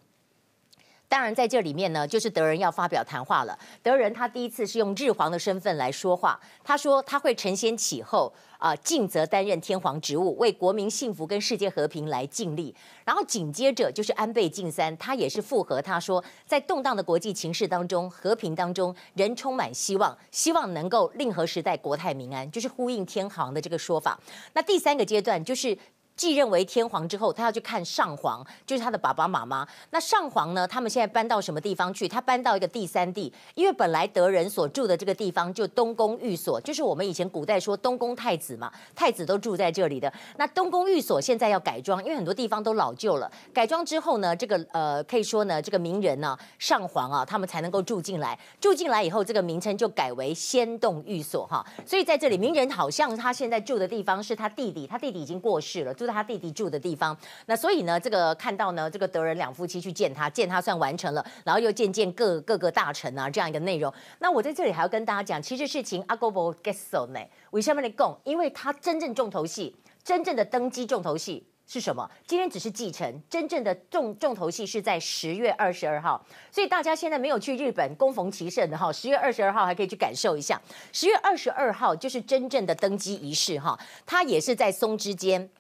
[1.09, 3.57] 当然，在这里面呢，就是德仁要发表谈话了。
[3.83, 12.75] 德仁他第一次是用日皇的身份来说话，他说他会承先启后，啊、呃，尽责担任天皇职务，为国民幸福跟世界和平来尽力。
[13.05, 24.19] 然后紧接着就是安倍晋三，他也是附和他说，在动荡的国际情势当中，和平当中，人充满希望，希望能够令和时代国泰民安，就是呼应天皇的这个说法。
[24.55, 25.79] 那第三个阶段就是。
[26.17, 29.67] 继任为天皇之后，他要去看上皇，就是他的爸爸妈妈。
[29.91, 30.67] 那上皇呢？
[30.67, 32.09] 他们现在搬到什么地方去？
[32.09, 40.11] 他搬到一个第三地，因为本来德仁所住的这个地方就东宫寓所，就是我们以前古代说东宫太子嘛，太子都住在这里的。
[40.39, 43.31] 那东宫寓所现在要改装，因为很多地方都老旧了。
[43.53, 48.39] 改装之后呢，这个呃可以说呢，这个名人呢，上皇啊，他们才能够住进来。
[48.59, 51.63] 住进来以后，这个名称就改为仙洞寓所哈。
[51.85, 55.93] 所以在这里，名人好像他现在住的地方是他弟弟，他弟弟已经过世了。
[56.07, 57.17] 在他弟弟住的地方，
[57.47, 63.93] 那所以呢，这个看到呢，这个德仁两夫妻去见他，见他算完成了，然后又见见各各个大臣啊，这样一个内容。
[64.21, 68.17] 那我在这里还要跟大家讲，其实事情阿哥不 get so 呢，为什么你讲？
[68.25, 72.09] 因为他真正重头戏，真正的登基重头戏是什么？
[72.27, 76.25] 今天只是继承，真正的重重头戏是在十月二十二号。
[76.53, 80.61] 所以大家现在没有去日本，恭逢其盛的哈，十月二十二号还可以去感受一下。
[80.93, 85.51] 十月二十二号就是真正的登基仪式哈，他也是在松之间。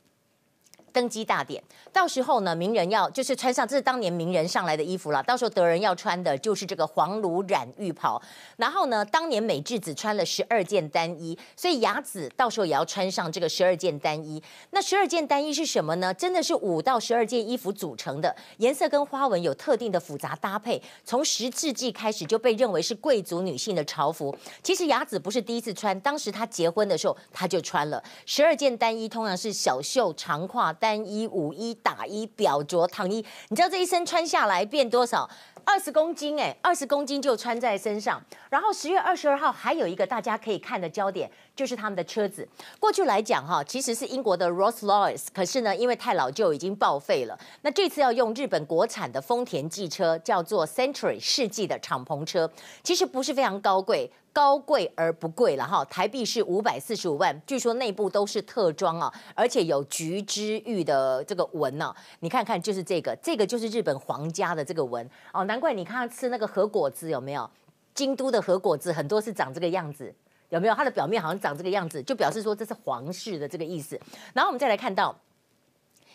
[0.96, 5.22] 登基大典，到时候呢，名人要就是穿上，这是当年名人上来的衣服了。
[5.24, 8.18] 到时候德仁要穿的就是这个黄炉染浴袍。
[8.56, 14.42] 然后呢，当年美智子穿了十二件单衣，所以雅子到时候也要穿上这个十二件单衣。
[14.70, 16.14] 那十二件单衣是什么呢？
[16.14, 20.82] 真的是五到十二件衣服组成的，颜色跟花纹有特定的复杂搭配。
[21.04, 24.34] 从十世纪开始就被认为是贵族女性的朝服。
[24.62, 30.72] 其实雅子不是第一次穿，当时她结婚的时候她就穿了十二件单衣，通常是小袖长褂。
[30.85, 35.28] 单衣、舞衣、打衣、表着、躺衣，你知道这一身穿下来变多少？
[35.64, 38.22] 二十公斤哎，二十公斤就穿在身上。
[38.48, 42.48] 然后十月二十二号还有一个大家可以看的焦点，就是他们的车子。
[42.78, 47.36] 过去来讲哈，其实是英国的 Rolls-Royce，可是呢，因为太老旧已经报废了。
[47.62, 52.48] 那这次要用日本国产的丰田汽车，叫做 Century 世纪的敞篷车，
[52.84, 54.08] 其实不是非常高贵。
[54.36, 61.96] 高贵而不贵了哈，台币是五百四十五万，据说内部都是特装啊，而且有菊之玉的这个纹呢、啊。
[62.20, 67.50] 你看看，就是这个，这个就是日本皇家的这个纹哦，难怪你看他吃那个核果子有没有？
[67.94, 70.14] 京都的核果子很多是长这个样子，
[70.50, 70.74] 有没有？
[70.74, 73.98] 它的表面好像长这个样子，就表示说这是皇室的这个意思。
[74.34, 75.18] 然后我们再来看到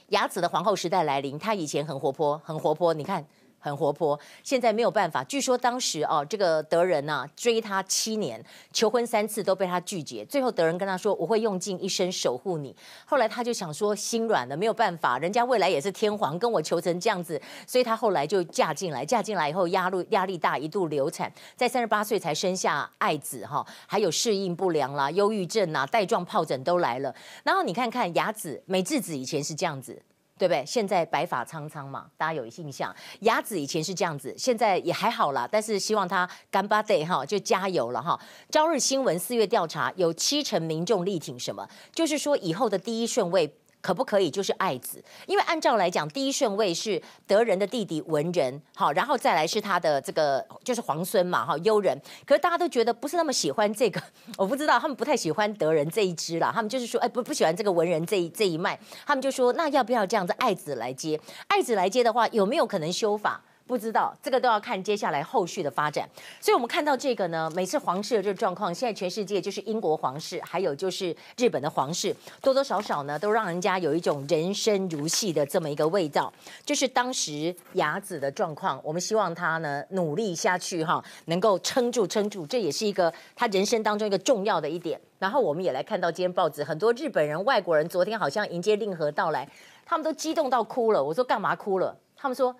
[0.09, 3.25] 牙齿的皇后时代来临，她以前很活泼，很活泼，你看。
[3.61, 5.23] 很活泼，现在没有办法。
[5.23, 8.43] 据说当时哦，这个德仁呐追她七年，
[8.73, 10.25] 求婚三次都被她拒绝。
[10.25, 19.05] 最后德仁跟她说：“我会用尽一生守护你。”后来她就想说心软了，没有办法，人家未来也是天皇，跟我求成这样子，所以她后来就嫁进来。
[19.05, 27.13] 嫁进来以后压力压力大，一度流产，在三十八岁才生下爱子哈，还有适应不良啦、忧郁症啊、带状疱疹都来了。
[27.43, 30.01] 然后你看看雅子、美智子以前是这样子。
[30.41, 30.65] 对不对？
[30.65, 32.91] 现在白发苍苍嘛，大家有印象。
[33.19, 38.19] 雅子以前是这样子，现在也还好啦，但是希望他干巴爹哈，就加油了哈。
[38.49, 41.69] 朝日新闻四月调查，有七成民众力挺什么？
[41.93, 43.55] 就是说以后的第一顺位。
[43.81, 45.03] 可不可以就是爱子？
[45.25, 51.99] 因为按照来讲，第一顺位是德仁的弟弟文仁，好，然后再来是他的这个就是皇孙嘛，哈，悠仁。
[52.25, 54.01] 可是大家都觉得不是那么喜欢这个，
[54.37, 61.19] 我不知道他们不太喜欢德仁这一支啦，他们就是说，哎，不不喜欢这个文仁这一这一脉，他们就说，那要不要这样子爱子来接？
[61.47, 63.41] 爱子来接的话，有没有可能修法？
[63.71, 66.05] 不知道，这个都要看接下来后续的发展。
[66.41, 76.33] 所以，我们看到这个呢，每次皇室的这个状况，现在全世界就是英国皇室，还有就是日本的皇室，多多少少呢，都让人家有一种人生如戏的这么一个味道。
[76.65, 84.99] 就是当时雅子的状况，我们希望他呢努力下去哈，能够撑住撑住，这也是一个他人生当中一个重要的一点。
[85.17, 89.47] 然后，我们也来看到今天报纸，很多日本人、外国人昨天好像迎接令和到来，
[89.85, 91.01] 他们都激动到哭了。
[91.01, 91.97] 我说干嘛哭了？
[92.17, 92.53] 他们说。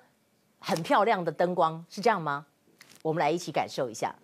[0.60, 2.46] 很漂亮的灯光，是这样吗？
[3.02, 4.14] 我们来一起感受一下。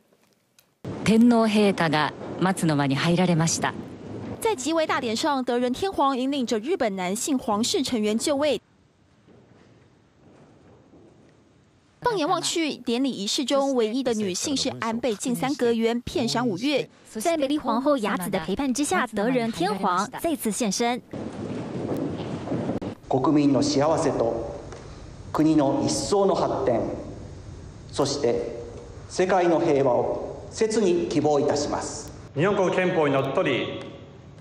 [1.04, 3.72] 天皇陛下が松の间に入られました。
[4.40, 8.60] 在即位大典上，德仁天皇引领着日本男性皇室成员就位。
[12.00, 16.88] 放眼望去，典礼仪式中唯一的女性是安倍晋三阁员片山五月。
[17.08, 21.00] 在美丽皇后雅子的陪伴之下，德仁天皇再次现身。
[23.06, 24.34] 国民の幸せと
[25.37, 26.81] 国の一层の発展，
[27.91, 28.59] そして
[29.07, 32.11] 世界の平和を切に希望いたします。
[32.35, 33.83] 日本国宪法にのっとり、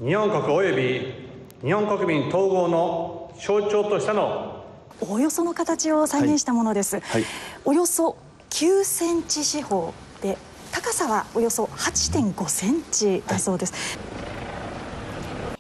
[0.03, 4.65] 日本国及び日本国民统合の象徴としての
[5.07, 6.99] およその形を再现したものです。
[7.01, 7.25] はい、
[7.67, 8.17] およそ
[8.49, 10.39] 9センチ四方で、
[10.73, 13.99] 高さはおよそ8.5センチだそうです。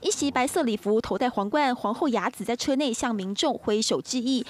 [0.00, 4.46] 一袭白色礼服，头戴皇冠，皇后雅子在车内向民众挥手致意。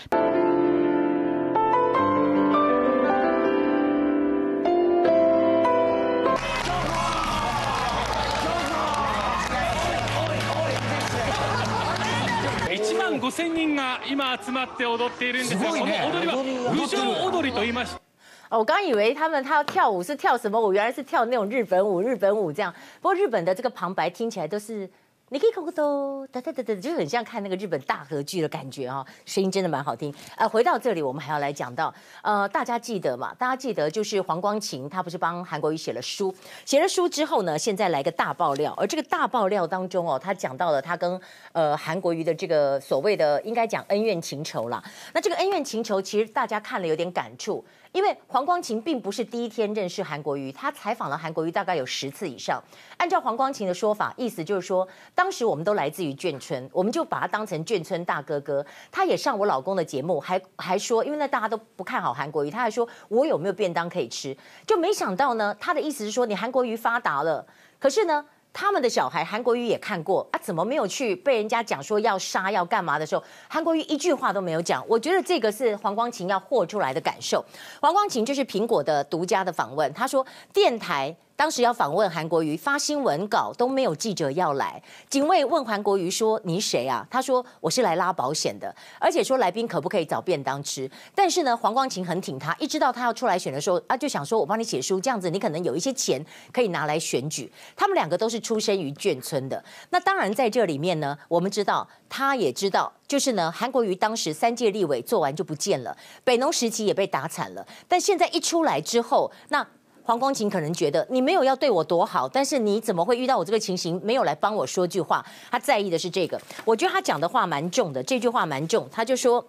[13.19, 18.01] 五千人が今集まって踊っているんですが、この踊りは郡上踊りと言いまして。
[18.49, 22.73] 哦，我刚以为他们他要跳舞是跳什么舞，原来是跳那种日本舞，日本舞这样。
[23.01, 24.89] 不过日本的这个旁白听起来都是。
[25.30, 30.14] 你可以口都哒哒哒哒，就很像看那个日本大河剧的感觉哈，声音真的蛮好听。
[30.36, 33.34] 呃，回到这里，我们还要来讲到，呃，大家记得嘛？
[33.34, 36.32] 大家记得就是黄光芹，他不是帮韩国瑜写了书，
[36.64, 44.80] 写了书之后呢，现在来个大爆料，而这个大爆料当中哦，他讲到了他跟呃韩国瑜的这个所谓的应该讲恩怨情仇啦。
[45.12, 47.64] 那这个恩怨情仇，其实大家看了有点感触。
[47.96, 52.62] 因为黄光芹并不是第一天认识韩国瑜，他采访了韩国瑜大概有十次以上。
[52.98, 58.62] 按照黄光芹的说法，意思就是说，当时我们都来自于眷村，我们就把他当成眷村大哥哥。
[58.92, 64.37] 他也上我老公的节目，还还说，因为那大家都不看好韩国瑜，他还说我有没有便当可以吃？
[64.66, 67.46] 就没想到呢，他的意思是说，你韩国瑜发达了，
[67.78, 68.26] 可是呢？
[68.59, 74.83] 他们的小孩韩国瑜也看过啊，怎么没有去被人家讲说要杀要干嘛的时候，韩国瑜一句话都没有讲。
[74.88, 77.45] 我觉得这个是黄光芹要豁出来的感受。
[77.83, 81.14] 黄光芹就是苹果的独家的访问，他说电台。
[81.37, 84.83] 当时要访问韩国瑜，发新闻稿都没有记者要来。
[85.11, 90.90] 警卫问韩国瑜说：“你谁啊？”他说：“我是来拉保险的。”而且说来宾可不可以找便当吃？
[91.14, 99.62] 但是呢，黄光芹很挺他，一知道他要出来选的时候，啊，就想说：“我帮你写书，这样子你可能有一些钱可以拿来选举。”他们两个都是出生于眷村的。
[99.90, 105.94] 那当然在这里面呢，我们知道他也知道，就是呢，韩国瑜当时三届立委做完就不见了，
[106.25, 107.66] 北农时期也被打惨了。
[107.87, 109.66] 但现在一出来之后，那。
[110.07, 115.27] 黄光芹可能觉得你没有要对我多好，但是你怎么会遇到我这个情形，没有来帮我说句话？
[115.51, 116.40] 他在意的是这个。
[116.64, 118.88] 我觉得他讲的话蛮重的，这句话蛮重。
[118.92, 119.45] 他就说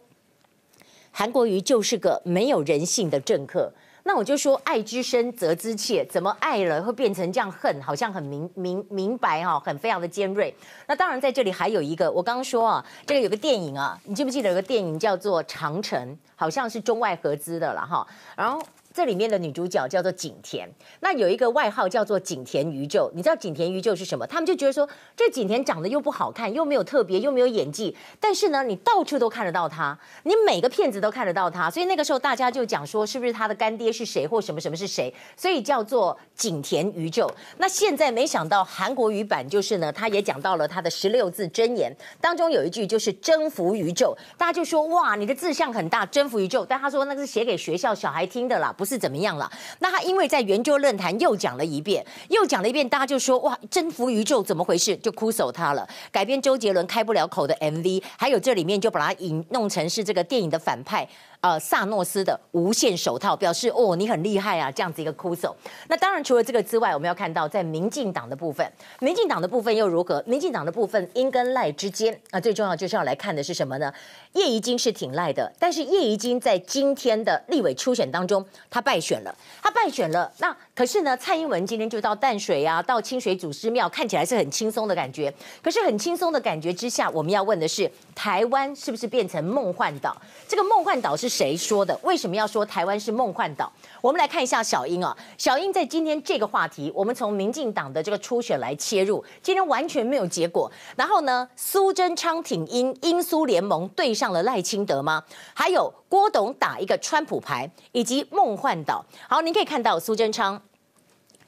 [1.12, 3.72] 韩国瑜就是个没有人性的政客。
[4.02, 7.80] 那我就说爱之深责之切，怎么爱了会变成这样恨？
[7.80, 10.52] 好像很明明明白哈，很非常的尖锐。
[10.88, 18.60] 那当然在这里还有一个，我刚刚说啊，这个有个电影啊，你记不记得有个电影叫做《长城》，好像是中外合资的了哈，然后。
[18.98, 20.68] 这里面的女主角叫做景甜，
[21.02, 23.12] 那有一个外号叫做景甜宇宙。
[23.14, 24.26] 你知道景甜宇宙是什么？
[24.26, 35.14] 他们就觉得说，这景甜长得又不好看，又没有特别，又没有演技，但是呢，你到处都看得到她，你每个片子都看得到她，所以那个时候大家就讲说，是不是她的干爹是谁，或什么什么是谁？
[35.36, 37.32] 所以叫做景甜宇宙。
[37.60, 46.66] 那现在没想到韩国语版就是呢，他也讲到了他的十六字真言当中有一句就是征服宇宙，大家就说哇，你的志向很大，征服宇宙。
[46.68, 48.87] 但他说那个是写给学校小孩听的啦，不。
[48.88, 49.52] 是怎么样了？
[49.80, 54.96] 那他因为在圆桌论坛又讲了一遍，又讲了一遍，大家就说哇，征服宇宙怎么回事？
[54.98, 55.88] 就哭手他了。
[56.12, 61.08] 改编周杰伦开不了口的 MV，还有这里面就把他引弄成是这个电影的反派。
[61.42, 65.54] 呃，萨诺斯的无限手套表示哦，你很厉害啊，这样子一个哭手。
[65.90, 68.66] 那当然，除了这个之外，我们要看到在民进党的部分，
[69.00, 70.24] 民进党的部分又如何？
[70.26, 73.94] 民进党的部分，英跟赖之间啊、最重要就是要来看的是什么呢？
[74.32, 78.78] 叶宜津是挺赖的，但是叶宜津在今天的立委初选当中，他。
[78.78, 80.32] 他败选了，他败选了。
[80.38, 85.34] 那可是呢，蔡英文今天就到淡水啊，到清水祖师庙，看起来是很轻松的感觉。
[85.60, 90.16] 可是很轻松的感觉之下，我们要问的是，台湾是不是变成梦幻岛？
[90.48, 92.00] 这个梦幻岛是谁说的？
[92.04, 93.74] 为什么要说台湾是梦幻岛？
[94.02, 100.72] 我们来看一下小英啊，小英在今天这个话题，我们从民进党的这个初选来切入，今天完全没有结果。
[100.96, 105.24] 然后呢，苏贞昌挺英，英苏联盟对上了赖清德吗？
[105.56, 109.04] 还有郭董打一个川普牌，以及梦幻岛。
[109.28, 110.62] 好，您可以看到苏贞昌。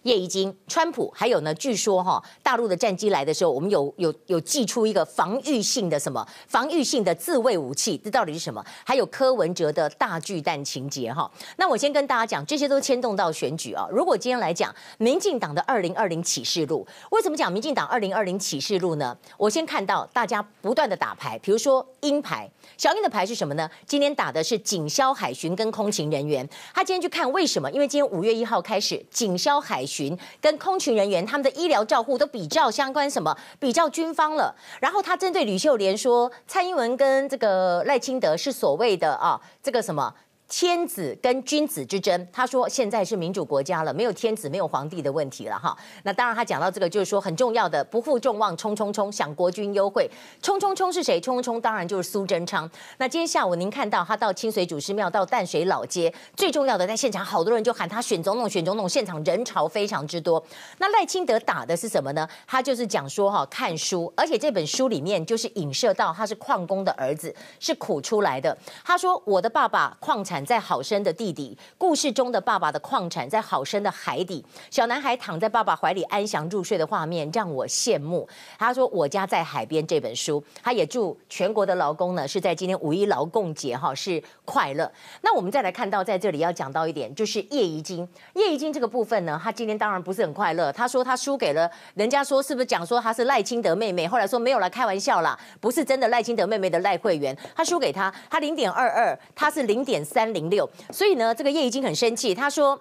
[0.04, 1.54] 叶宜津、川普，还有呢？
[1.56, 8.64] 据说哈，大陆的战机来的时候，我们有有有寄出一个防御性的什么防御性的自卫武器，这到底是什么？
[8.86, 11.30] 还有柯文哲的大巨蛋情节哈。
[11.58, 13.86] 那我先跟大家讲，这些都牵动到选举啊。
[13.92, 19.18] 如果今天来讲，民进党的二零二零启示录，为什么讲民进党二零二零启示录呢？
[19.38, 23.70] 我先看到大家不断的打牌，比如说鹰牌，小鹰的牌是什么呢？
[23.86, 26.48] 今天打的是警消海巡跟空勤人员。
[26.74, 27.70] 他今天去看为什么？
[27.72, 34.56] 因为今天五月一号开始，警消海群跟空勤人员他们的医疗照护都比较相关什么，比较军方了。
[34.80, 40.14] 然后他针对吕秀莲说，蔡英文跟这个赖清德是所谓的啊这个什么。
[40.50, 45.78] 天子跟君子之争，他说现在是民主国家了，没有天子，没有皇帝的问题了哈。
[46.02, 50.10] 那当然，他讲到这个就是说很重要的，不负众望，冲冲冲，享国军优惠。
[50.42, 51.22] 冲冲冲是谁？
[51.22, 52.68] 冲冲冲当然就是苏贞昌。
[52.98, 60.44] 那今天下午您看到他到清水祖师庙，到淡水老街，最重要的在现场，好多人就喊他选总统，选总统，现场人潮非常之多。
[60.80, 62.28] 那赖清德打的是什么呢？
[62.48, 68.58] 他就是讲说哈，看书，而且这本书里面就是影射到他是矿工的儿子，是苦出来的。
[68.84, 70.39] 他说我的爸爸矿产。
[70.46, 78.28] 在好深的地底，故事中的爸爸的矿产在好深的海底，小男孩躺在爸爸怀里安详入睡的画面让我羡慕。
[78.58, 84.92] 他说：“我家在海边。”这本书，他也祝全国的劳工呢是在今天五一劳动节哈是快乐。
[85.22, 88.08] 那我们再来看到，在这里要讲到一点，就是叶宜津。
[88.36, 90.72] 叶宜津这个部分呢，他今天当然不是很快乐。
[90.72, 94.08] 他说他输给了人家，说是不是讲说他是赖清德妹妹？
[94.08, 97.36] 后来说没有了，开玩笑啦，不是真的赖清德妹妹的赖慧媛。
[97.56, 102.80] 他输给他，他零点二二，他是零点三零六，所以呢，这个叶宜津很生气，他说：“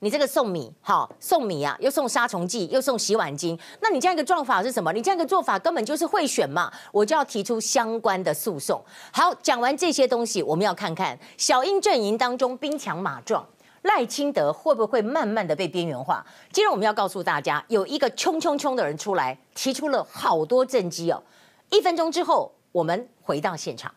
[0.00, 4.92] 你这个送米，好送米啊，又送杀虫剂，又送洗碗巾，那你这样一个状法是什么？
[4.92, 6.72] 你这样一个做法根本就是贿选嘛！
[6.92, 8.82] 我就要提出相关的诉讼。”
[9.12, 13.46] 好，讲完这些东西，我们要看看小英阵营当中兵强马壮，
[13.82, 16.24] 赖清德会不会慢慢的被边缘化？
[16.52, 21.22] 今天我们要告诉大家，有一个冲冲冲的人出来，提出了好多政绩哦。
[21.70, 23.92] 一分钟之后，我们回到现场。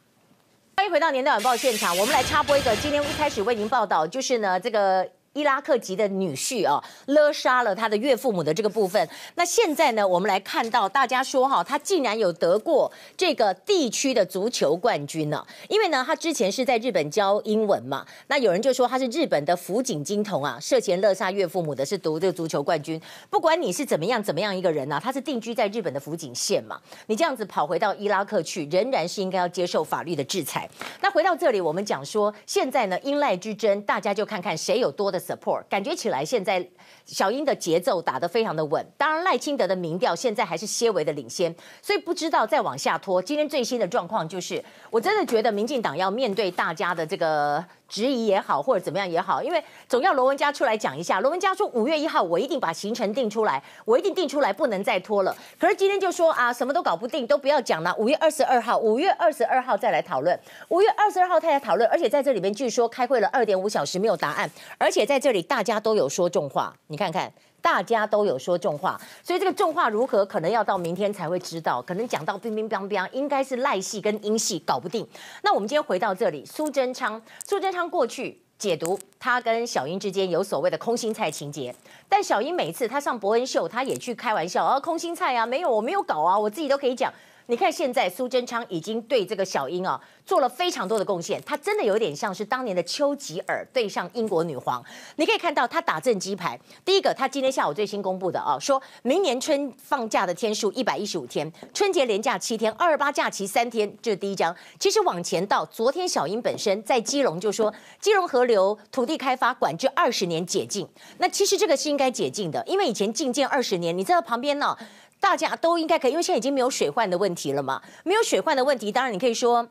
[0.75, 5.07] 欢迎回到年代晚报现场，我们来插播一个，今天一开始为您报道，就是呢这个。
[5.33, 9.09] 伊拉克籍的女婿啊，勒杀了他的岳父母的这个部分。
[9.33, 15.43] 那现在呢，我们来看到大家说哈，他竟然有得过这个地区的足球冠军呢。
[15.69, 18.05] 因为呢，他之前是在日本教英文嘛。
[18.27, 23.01] 那有人就说他是日本的福井金童啊，涉嫌勒杀岳父母的是读这个足球冠军。
[23.31, 30.69] 不管你是怎么样怎么样一个人啊，他是定居在日本的福井县嘛，你这样子跑回到伊拉克去，仍然是应该要接受法律的制裁。
[31.01, 35.22] 那回到这里，我们讲说，现在呢，英赖之争，大家就看看谁有多的。
[35.23, 36.67] Support 感觉起来，现在
[37.05, 38.85] 小英的节奏打得非常的稳。
[38.97, 43.21] 当然，赖清德的民调现在还是些微的领先，所以不知道再往下拖。
[43.21, 47.63] 今天最新的状况就是，我真的觉得民进党要面对大家的这个。
[47.93, 51.19] 质疑也好，或者怎么样也好，因为总要罗文佳出来讲一下。
[51.19, 55.37] 罗文佳说五月一号我一定把行程定出来，我一定定出来，不能再拖了。
[55.59, 57.93] 可是今天就说啊，什么都搞不定，都不要讲了。
[57.99, 60.37] 五月二十二号，五月二十二号再来讨论。
[60.69, 67.31] 五月二十二号他来讨论，而且在这里面据说开会了二点五小时没有答案，而且在这里大家都有说重话，你看看。
[67.63, 71.81] 大家都有说重话，所以这个重话如何，可能要到明天才会知道。
[71.81, 75.07] 可能讲到乒乒乓乓，应该是赖系跟英系搞不定。
[75.43, 81.73] 那我们今天回到这里，苏贞昌，苏贞昌过去解读他跟小英之间有所谓的空心菜情节，
[82.09, 87.13] 但小英每次他上博恩秀，他也去开玩笑啊，空心菜啊，没有，我没有搞啊，我自己都可以讲。
[87.47, 89.99] 你看现在苏贞昌已经对这个小英啊。
[90.25, 94.81] 做了非常多的贡献，他真的有点像是当年的丘吉尔对上英国女皇。
[95.17, 96.57] 你可以看到他打正机牌。
[96.85, 104.55] 第一个，他今天下午最新公布的啊，说明年春放假的天数一百一十五天，春节连假七天，二二八假期三天，这是第一张。
[104.79, 110.87] 其实往前到昨天，小英本身在基隆就说，基隆河流土地开发管制二十年解禁。
[111.17, 114.77] 那其实这个是应该解禁的，因为以前禁建二十年，你知道旁边呢，
[115.23, 119.69] 大家都应该可以，因为现在已经没有水患的问题了嘛，没有水患的问题，当然你可以说。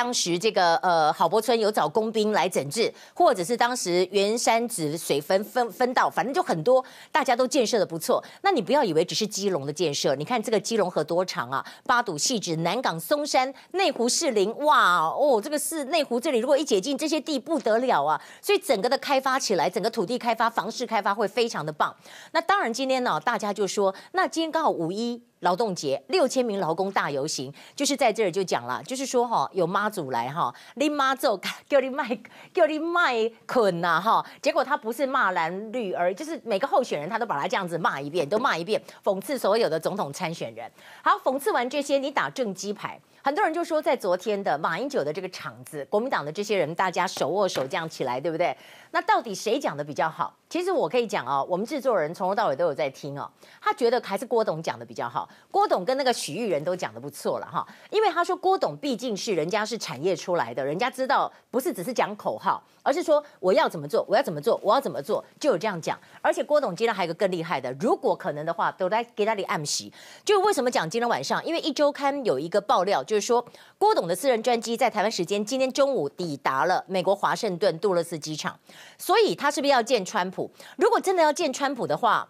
[0.00, 6.82] 当时这个呃郝柏村有找工兵来整治，或者是当时圆山子水分分分到，反正就很多，
[7.12, 8.24] 大家都建设的不错。
[8.40, 11.62] 那你不要以为只是基隆的建设，你看这个基隆河多长啊？
[11.84, 18.18] 八堵、汐止、南港、松山、内湖、士林，哇哦，这个是内湖这里，如果一解禁，这些地不得了啊！
[18.40, 21.94] 所以整个的开发起来，整个土地开发、房市开发会非常的棒。
[22.32, 25.22] 那当然今天呢，大家就说，那今天刚好五一。
[25.40, 31.38] 劳动节六千名劳工大游行，就是在这儿就讲了，就是说哈，有妈祖来哈，你妈祖
[31.68, 32.18] 叫你卖
[32.52, 40.70] 叫你卖捆呐哈，结果他不是骂蓝绿，而就是每个候选人他都把他这样子骂一遍，都骂一遍，讽刺所有的总统参选人。
[41.02, 43.00] 好，讽刺完这些，你打正鸡牌。
[43.22, 48.56] 很多人就说，在昨天的马英九的这个场子，国民党的这些人，大家手握手这样起来，对不对？
[48.92, 50.34] 那到底谁讲的比较好？
[50.48, 53.30] 其实我可以讲哦，我们制作人从头到尾都有在听哦，
[53.60, 55.28] 他觉得还是郭董讲的比较好。
[55.50, 65.96] 郭董跟那个许玉人都讲的不错了哈，因为他说郭董毕竟是人家是产业出来的，人家知道不是只是讲口号，而是说我要怎么做，我要怎么做，我要怎么做，就有这样讲。
[66.20, 69.92] 而且郭董今天还有一个更厉害的，如果可能的话，都来给他里暗喜。
[70.24, 71.44] 就为什么讲今天晚上？
[71.44, 73.04] 因为一周刊有一个爆料。
[73.04, 73.44] 就是说，
[73.78, 78.58] 郭董的私人专机在台湾时间今天中午抵达了美国华盛顿杜勒斯机场，
[78.98, 80.50] 所以他是不是要见川普？
[80.76, 82.28] 如果真的要见川普的话，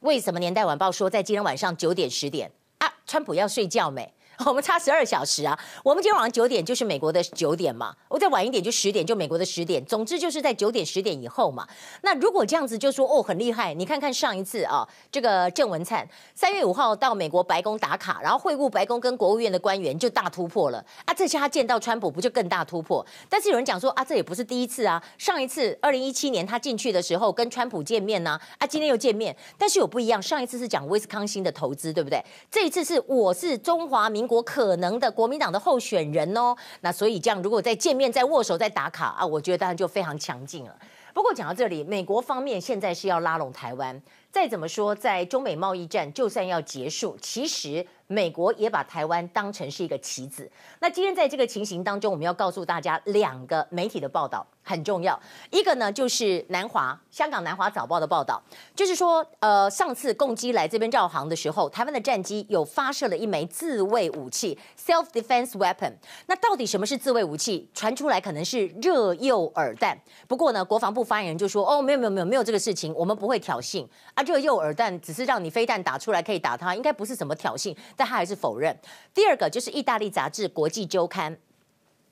[0.00, 2.92] 为什么年代晚报说在今天晚上九点十点啊？
[3.06, 4.12] 川普要睡觉没？
[4.44, 5.58] 我们差十二小时啊！
[5.82, 9.82] 我们今天晚上九点就是美国的九点嘛，我再晚一点就十点，就美国的十点。
[9.86, 11.66] 总之就是在九点十点以后嘛。
[12.02, 21.14] 那如果这样子就说哦，很厉害，你看看上一次啊，这个郑文灿三月五号到美国白宫打卡，然后会晤白宫跟国务院的官员就大突破了啊！
[21.14, 23.04] 这次他见到川普不就更大突破？
[23.30, 32.22] 但是有人讲说啊，这也不是第一次啊，上一次二零一七年他进去的时候跟川普见面呢，啊，今天又见面，但是有不一样，上一次是讲威斯康星的投资，对不对？
[32.50, 40.76] 这一次是我是中华民国可能的国民党的候选人哦，那所以这样如果再见面、再握手、再打卡啊，我觉得当然就非常强劲了。
[41.14, 44.00] 不过讲到这里，美国方面现在是要拉拢台湾，
[44.30, 47.86] 再怎么说，在中美贸易战就算要结束，其实。
[48.06, 50.50] 美国也把台湾当成是一个棋子。
[50.80, 55.18] 那今天在这个情形当中，我们要告诉大家两个媒体的报道很重要。
[55.50, 58.40] 一个呢就是南华香港南华早报的报道，
[58.74, 65.92] 就是说，呃，上次共机来这边绕航的时候，台湾的战机有发射了一枚自卫武器 （self-defense weapon）。
[66.26, 67.68] 那到底什么是自卫武器？
[67.74, 69.98] 传出来可能是热诱饵弹。
[70.28, 74.22] 不过呢，国防部发言人就说：“哦，没有没有没有没有这个事情，我们不会挑衅啊。
[74.22, 78.76] 热诱饵弹只是让你飞弹打出来可以打它，应该不是什么挑衅。”但他还是否认。
[79.14, 81.34] 第二个就是意大利杂志《国际周刊》，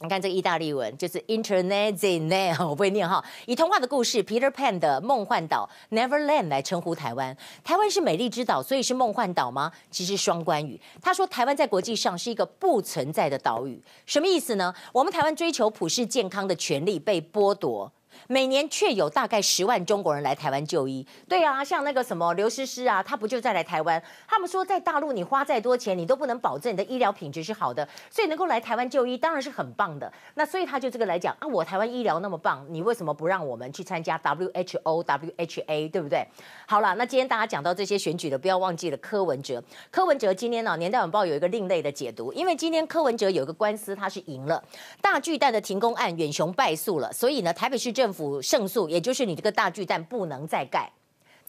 [0.01, 3.24] 你看这个意大利文就是 Internazionale，我不会念哈。
[3.47, 7.37] 以童话的故事《Peter Pan》的梦幻岛 Neverland 来称呼台湾。
[7.62, 9.70] 台湾是美丽之岛，所以是梦幻岛吗？
[9.91, 10.80] 其实双关语。
[11.01, 14.74] 他说台湾在国际上是一个不存在的岛屿，什么意思呢？
[14.93, 17.91] 我们台湾追求普世健康的权利被剥夺。
[18.27, 21.07] 每年却有大概十万中国人来台湾就医。
[21.29, 24.03] 对啊，像那个什么刘诗诗啊，她不就在来台湾？
[24.27, 30.12] 他们说在大陆你花再多钱，你都不能保证你的医疗品质是好的，所以能够来台湾就医当然是很棒的。
[30.35, 36.27] 那所以他就这个来讲啊，我台湾医疗那么棒，你为什么不让我们去参加 WHO、WHA，对不对？
[36.66, 39.62] 好了，那今天大家讲到这些选举的，不要忘记了柯文哲。
[39.91, 44.62] 柯文哲今天呢，《年代晚报》有一个另类的解读，因为今天柯文哲有一个官司，他是赢了
[45.01, 50.93] 大巨蛋的停工案，远雄败诉了，所以呢，台北市政府府胜诉，也就是你这个大巨蛋不能再盖。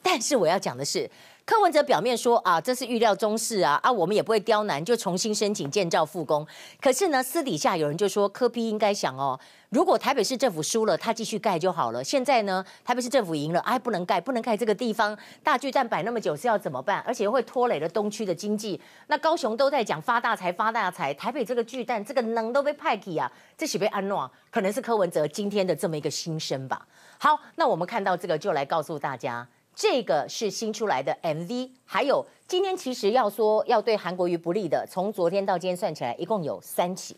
[0.05, 1.09] 但是我要讲的是。
[1.45, 6.45] 柯文哲表面说啊，这是预料中事啊，啊，我们也不会刁难，就重新申请建造复工。
[6.81, 9.39] 可是呢，私底下有人就说，柯 P 应该想哦，
[9.69, 12.03] 如果台北市政府输了，他继续盖就好了。
[12.03, 16.99] 现在呢，台北市政府赢了，哎，不能盖，不能盖这个地方大巨蛋摆那么久是要怎么办？
[17.01, 18.81] 而且会拖累了东区的经济。
[19.05, 26.87] 那高雄都在讲发大财，发大财，台北这个巨蛋这个能都被派去啊，这是被安诺，可能是柯文哲今天的这么一个心声吧。
[27.19, 29.47] 好，那我们看到这个就来告诉大家。
[29.75, 37.17] 这个是新出来的 MV，还有今天其实要说要对韩国瑜不利的，从昨天到今天算起来一共有三起。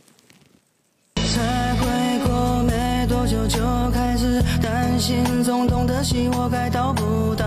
[1.15, 1.85] 才回
[2.25, 3.59] 国没多久就
[3.91, 7.45] 开始担心总统的戏我该到不到，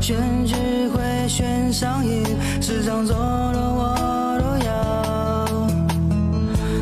[0.00, 0.54] 选举
[0.88, 2.24] 会选上瘾，
[2.60, 3.96] 市长走了我
[4.40, 5.46] 都要，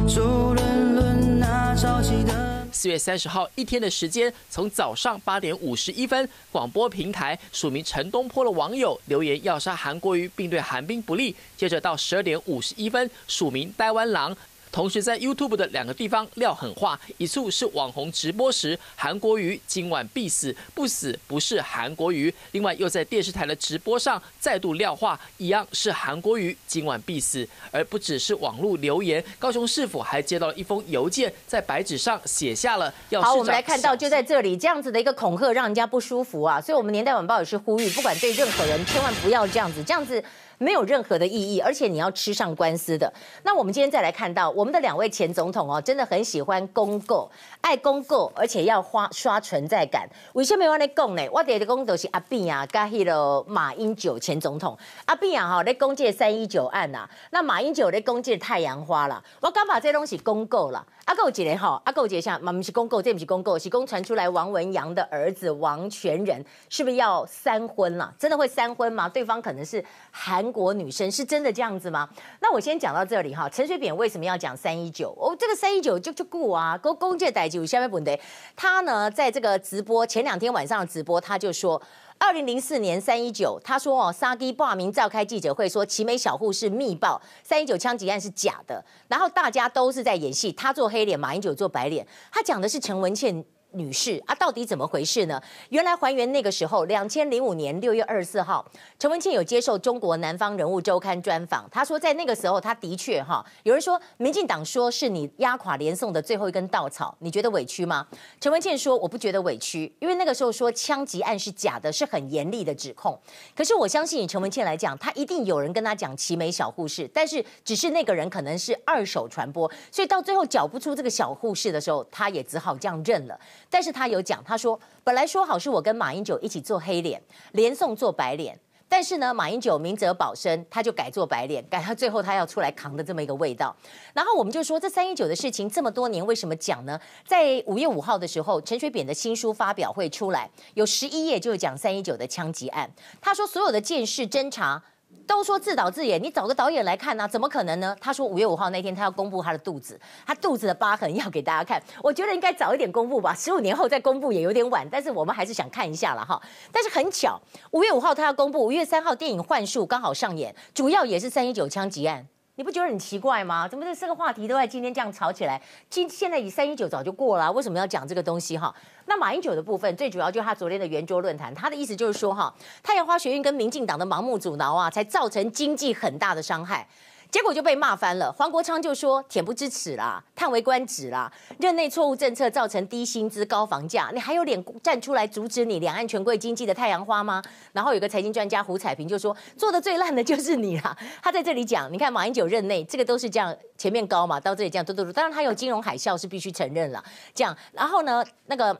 [0.08, 2.39] 主论论那着急的。
[2.80, 11.36] 四月三十号一天的时间，从早上八点五十一分，广播平台署名陈东坡的网友留言要杀韩国瑜，并对韩冰不利。
[11.58, 14.34] 接着到十二点五十一分，署名台湾狼
[14.72, 27.46] 同时在 YouTube 的两个地方撂狠话，一处是网红直播时韩国瑜今晚必死，不死不是韩国瑜；另外又在电视台的直播上再度撂话，一样是韩国瑜今晚必死。
[27.70, 33.20] 而不只是网络留言，高雄市府还接到了一封邮件，在白纸上写下了要。
[33.20, 36.60] 好，我们来看到就在这里这样子的一个恐吓，让人家不舒服啊！
[36.60, 40.22] 所以，我们年代晚报也是呼吁，不管对任何人，千万不要这样子，这样子。
[40.62, 43.10] 没有任何的意义，而且你要吃上官司的。
[43.44, 47.30] 那我们今天再来看到我们的两位前总统哦，真的很喜欢公购，
[47.62, 50.06] 爱公购，而且要花刷存在感。
[50.34, 51.26] 为什么我来讲呢？
[51.32, 54.76] 我的公都是阿扁啊，加迄个马英九前总统。
[55.06, 59.24] 阿扁啊，哈，在攻击三一九案呐，那马英九在攻击太阳花了。
[59.40, 60.86] 我刚把这东西公购了。
[61.06, 61.80] 阿够几年哈？
[61.86, 62.38] 阿够几下？
[62.38, 68.14] 嘛不是公购，这不是公购，是公传出来王文洋的儿子王全仁是不是要三婚了？
[68.18, 69.08] 真的会三婚吗？
[69.08, 70.49] 对方可能是韩。
[70.52, 72.08] 国女生是真的这样子吗？
[72.40, 73.48] 那我先讲到这里哈。
[73.48, 75.14] 陈水扁为什么要讲三一九？
[75.18, 78.20] 哦，这个三一九就就过啊，公公借代就下面不对。
[78.54, 81.80] 他呢，在这个直播前两天晚上的直播，他就说，
[82.18, 92.06] 二零零四年三一九，他说哦，沙基报名召开记者会，说奇美小护士密报三一九枪击案是假的，然后大家都是在演戏，他做黑脸，马英九做白脸。
[92.30, 93.44] 他讲的是陈文茜。
[93.72, 95.40] 女士啊，到底怎么回事呢？
[95.68, 98.64] 原来还原那个时候，两千零五年六月二十四号，
[98.98, 108.06] 陈文茜有接受中国南方人物周刊专访，她说在那个时候，她的确哈，有人说民进党说是你压垮连宋的最后一根稻草，你觉得委屈吗？
[108.40, 113.18] 陈文茜说我不觉得委屈，因为那个时候说枪击案是假的，是很严厉的指控。
[113.54, 123.38] 可是我相信以陈文茜来讲，她一定有人跟她讲奇美小护士，但是只是那个人可能是二手传播，所以到最后缴不出这个小护士的时候，她也只好这样认了。
[123.70, 128.58] 但是他有讲，他说本来说好是我跟马英九一起做黑脸，连宋做白脸，
[128.88, 133.74] 但是呢，马英九明哲保身，他就改做白脸，改到最后他要出来扛的这么一个味道。
[134.12, 137.00] 然后我们就说，这三一九的事情这么多年为什么讲呢？
[137.24, 142.90] 在五月五号的时候，陈水扁的新书发表会出来，有十一页就是讲三一九的枪击案。
[143.20, 144.82] 他说所有的鉴识侦查。
[145.30, 147.96] 都说自导自演，你找个导演来看呢、怎么可能呢？
[148.00, 151.80] 他说五月五号那天他要公布他的肚子，他肚子的疤痕要给大家看。
[152.02, 156.42] 我觉得应该早一点公布吧，十五年后再公布也有点晚，但是我们还是想看一下了哈。
[156.72, 162.26] 但是很巧，五月五号他要公布，五月三号电影《幻术》刚好上演，主要也是三一九枪击案。
[162.60, 163.66] 你不觉得很奇怪吗？
[163.66, 165.58] 怎么这四个话题都在今天这样吵起来？
[165.88, 168.74] 今现在以三一九早就过了，为什么要讲这个东西哈？
[169.06, 176.86] 那马英九的部分最主要就是他昨天的圆桌论坛，他的意思就是说哈，太阳花学运跟民进党的盲目阻挠啊，才造成经济很大的伤害。
[177.30, 178.32] 结果就被骂翻了。
[178.32, 190.96] 黄国昌就说：“恬不知耻啦，叹为观止啦，任内错误政策造成低薪资、高房价，你还有脸站出来阻止你两岸权贵经济的太阳花吗？”然后有个财经专家胡彩萍就说：“做的最烂的就是你啦。
[191.22, 195.12] ”他在这里讲，你看马英九任内这个都是这样，前面高嘛，到这里这样嘟嘟嘟。
[195.12, 197.04] 当然他有金融海啸是必须承认了，
[197.34, 197.56] 这样。
[197.72, 198.76] 然后呢，那个。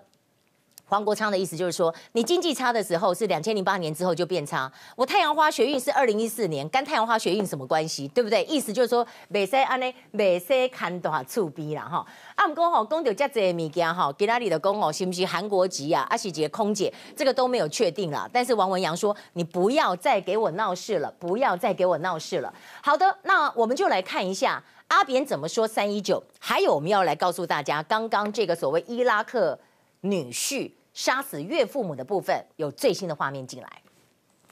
[0.90, 4.70] 黄国昌的意思就是说，你经济差的时候是两千零八年之后就变差。
[4.96, 8.08] 我太阳花学运是二零一四年，跟太阳花学运什么关系？
[8.08, 8.42] 对不对？
[8.46, 12.04] 意思就是说，未使安尼，未使看大厝边啦哈。
[12.34, 16.04] 啊，不过吼，讲到这些物件哈，给哪里的讲哦，是不是韩国籍啊？
[16.10, 16.92] 还是这个空姐？
[17.14, 18.28] 这个都没有确定啦。
[18.32, 22.52] 但是王文洋说，你不要再给我闹事了，不要再给我闹事了。
[22.82, 26.20] 好的，那我们就来看一下阿扁怎么说三一九。
[26.40, 29.56] 还有，我们要来告诉大家，刚刚这个所谓伊拉克
[30.00, 30.72] 女婿。
[30.92, 33.68] 杀死岳父母的部分有最新的画面进来。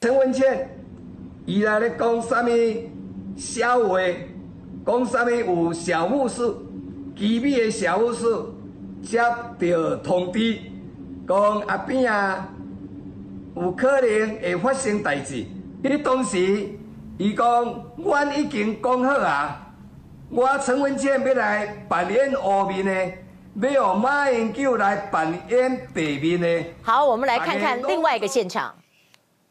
[0.01, 0.69] 陈文茜，
[1.45, 2.49] 伊来咧讲啥物
[3.37, 3.99] 笑话？
[4.87, 6.55] 讲啥物有小护士，
[7.17, 8.25] 机密的小护士
[9.03, 10.59] 接到通知，
[11.27, 12.49] 讲阿扁啊，
[13.57, 15.45] 有可能会发生代志。
[15.83, 16.39] 伊当时
[17.19, 19.75] 伊讲，我已经讲好啊，
[20.31, 23.19] 我陈文茜要来扮演黑面的。
[23.61, 26.67] 没有马英九来扮演白面呢。
[26.81, 28.73] 好，我们来看看另外一个现场。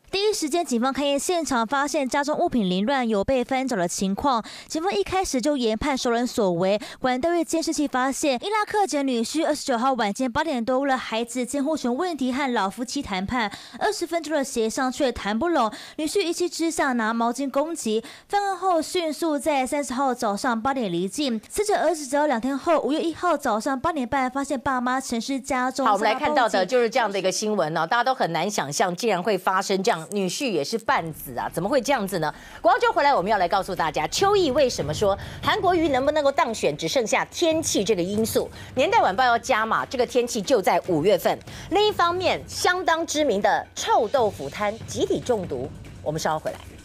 [0.10, 4.42] 第一时间，警方勘验现场，发现家中物品凌乱，有被翻找的情况。
[4.68, 21.40] 警方一开始就研判熟人所为，果然调阅监视器发现，伊拉克籍女婿二十九号晚间八点多，为了孩子监护权问题和老夫妻谈判，二十分钟的协商却谈不拢，女婿一气之下拿毛巾攻击，犯案后迅速在三十号早上八点离境。
[21.50, 25.86] 死者儿子只要两天后，五月一号早上八点半，发现爸妈陈尸家中。
[25.86, 29.97] 好，我们来看到的就是这样的一个新闻哦，大家都很难想象，竟然会发生这样。
[30.12, 32.34] 女婿也是半子啊，怎么会这样子呢？
[32.62, 38.50] 广州回来，我们要来告诉大家，秋意为什么说韩国瑜能不能够当选，只剩下天气这个因素。
[38.76, 41.38] 年代晚报要加码，这个天气就在五月份。
[41.70, 45.70] 另一方面，相当知名的臭豆腐摊集体中毒，
[46.04, 46.77] 我们稍后回来。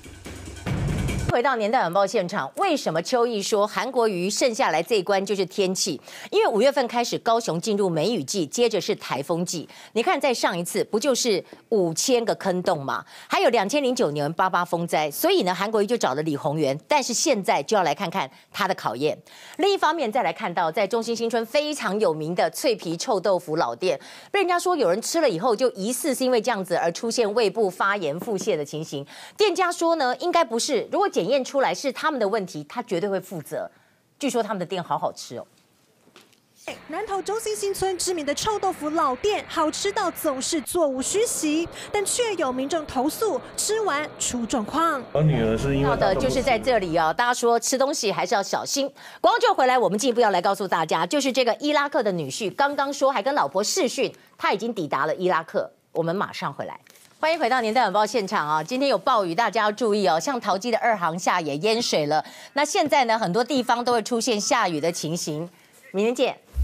[1.32, 5.98] 回到年代晚报现场，为什么邱毅说韩国瑜剩下来这一关就是天气？
[6.30, 9.66] 因为五月份开始高雄进入梅雨季，接着是台风季。
[9.94, 13.02] 你看，在上一次不就是五千个坑洞吗？
[13.26, 16.78] 还有两千零九年八八风灾，所以呢，韩国瑜就找了李鸿源。
[16.86, 19.18] 但是现在就要来看看他的考验。
[19.56, 23.98] 另一方面，再来看到在中兴新村非常有名的脆皮臭豆腐老店，
[24.30, 29.06] 被人家说有人吃了以后就疑似是因为这样子而出现胃部发炎腹泻的情形。
[29.34, 30.86] 店家说呢，应该不是。
[30.92, 33.70] 如果检验出来是他们的问题，他绝对会负责。
[34.18, 35.46] 据说他们的店好好吃哦。
[36.86, 45.02] 南投中心新村知名的臭豆腐老店，好吃到总是座无虚席，但却有民众投诉吃完出状况。
[45.12, 48.86] 我女儿是因为要的就是在这里哦，大家说吃东西还是要小心。
[49.20, 55.68] 广告就回来，我们进一步要来告诉大家，就是这个伊拉克的女婿刚刚说还跟老婆视讯，他已经抵达了伊拉克。
[55.90, 56.78] 我们马上回来。
[57.22, 58.60] 欢迎回到年代晚报现场啊！
[58.60, 60.18] 今天有暴雨，大家要注意哦。
[60.18, 62.24] 像桃机的二航下也淹水了。
[62.54, 65.48] 那现在呢，很多地方都会出现下雨的情形。
[65.92, 66.36] 明天见。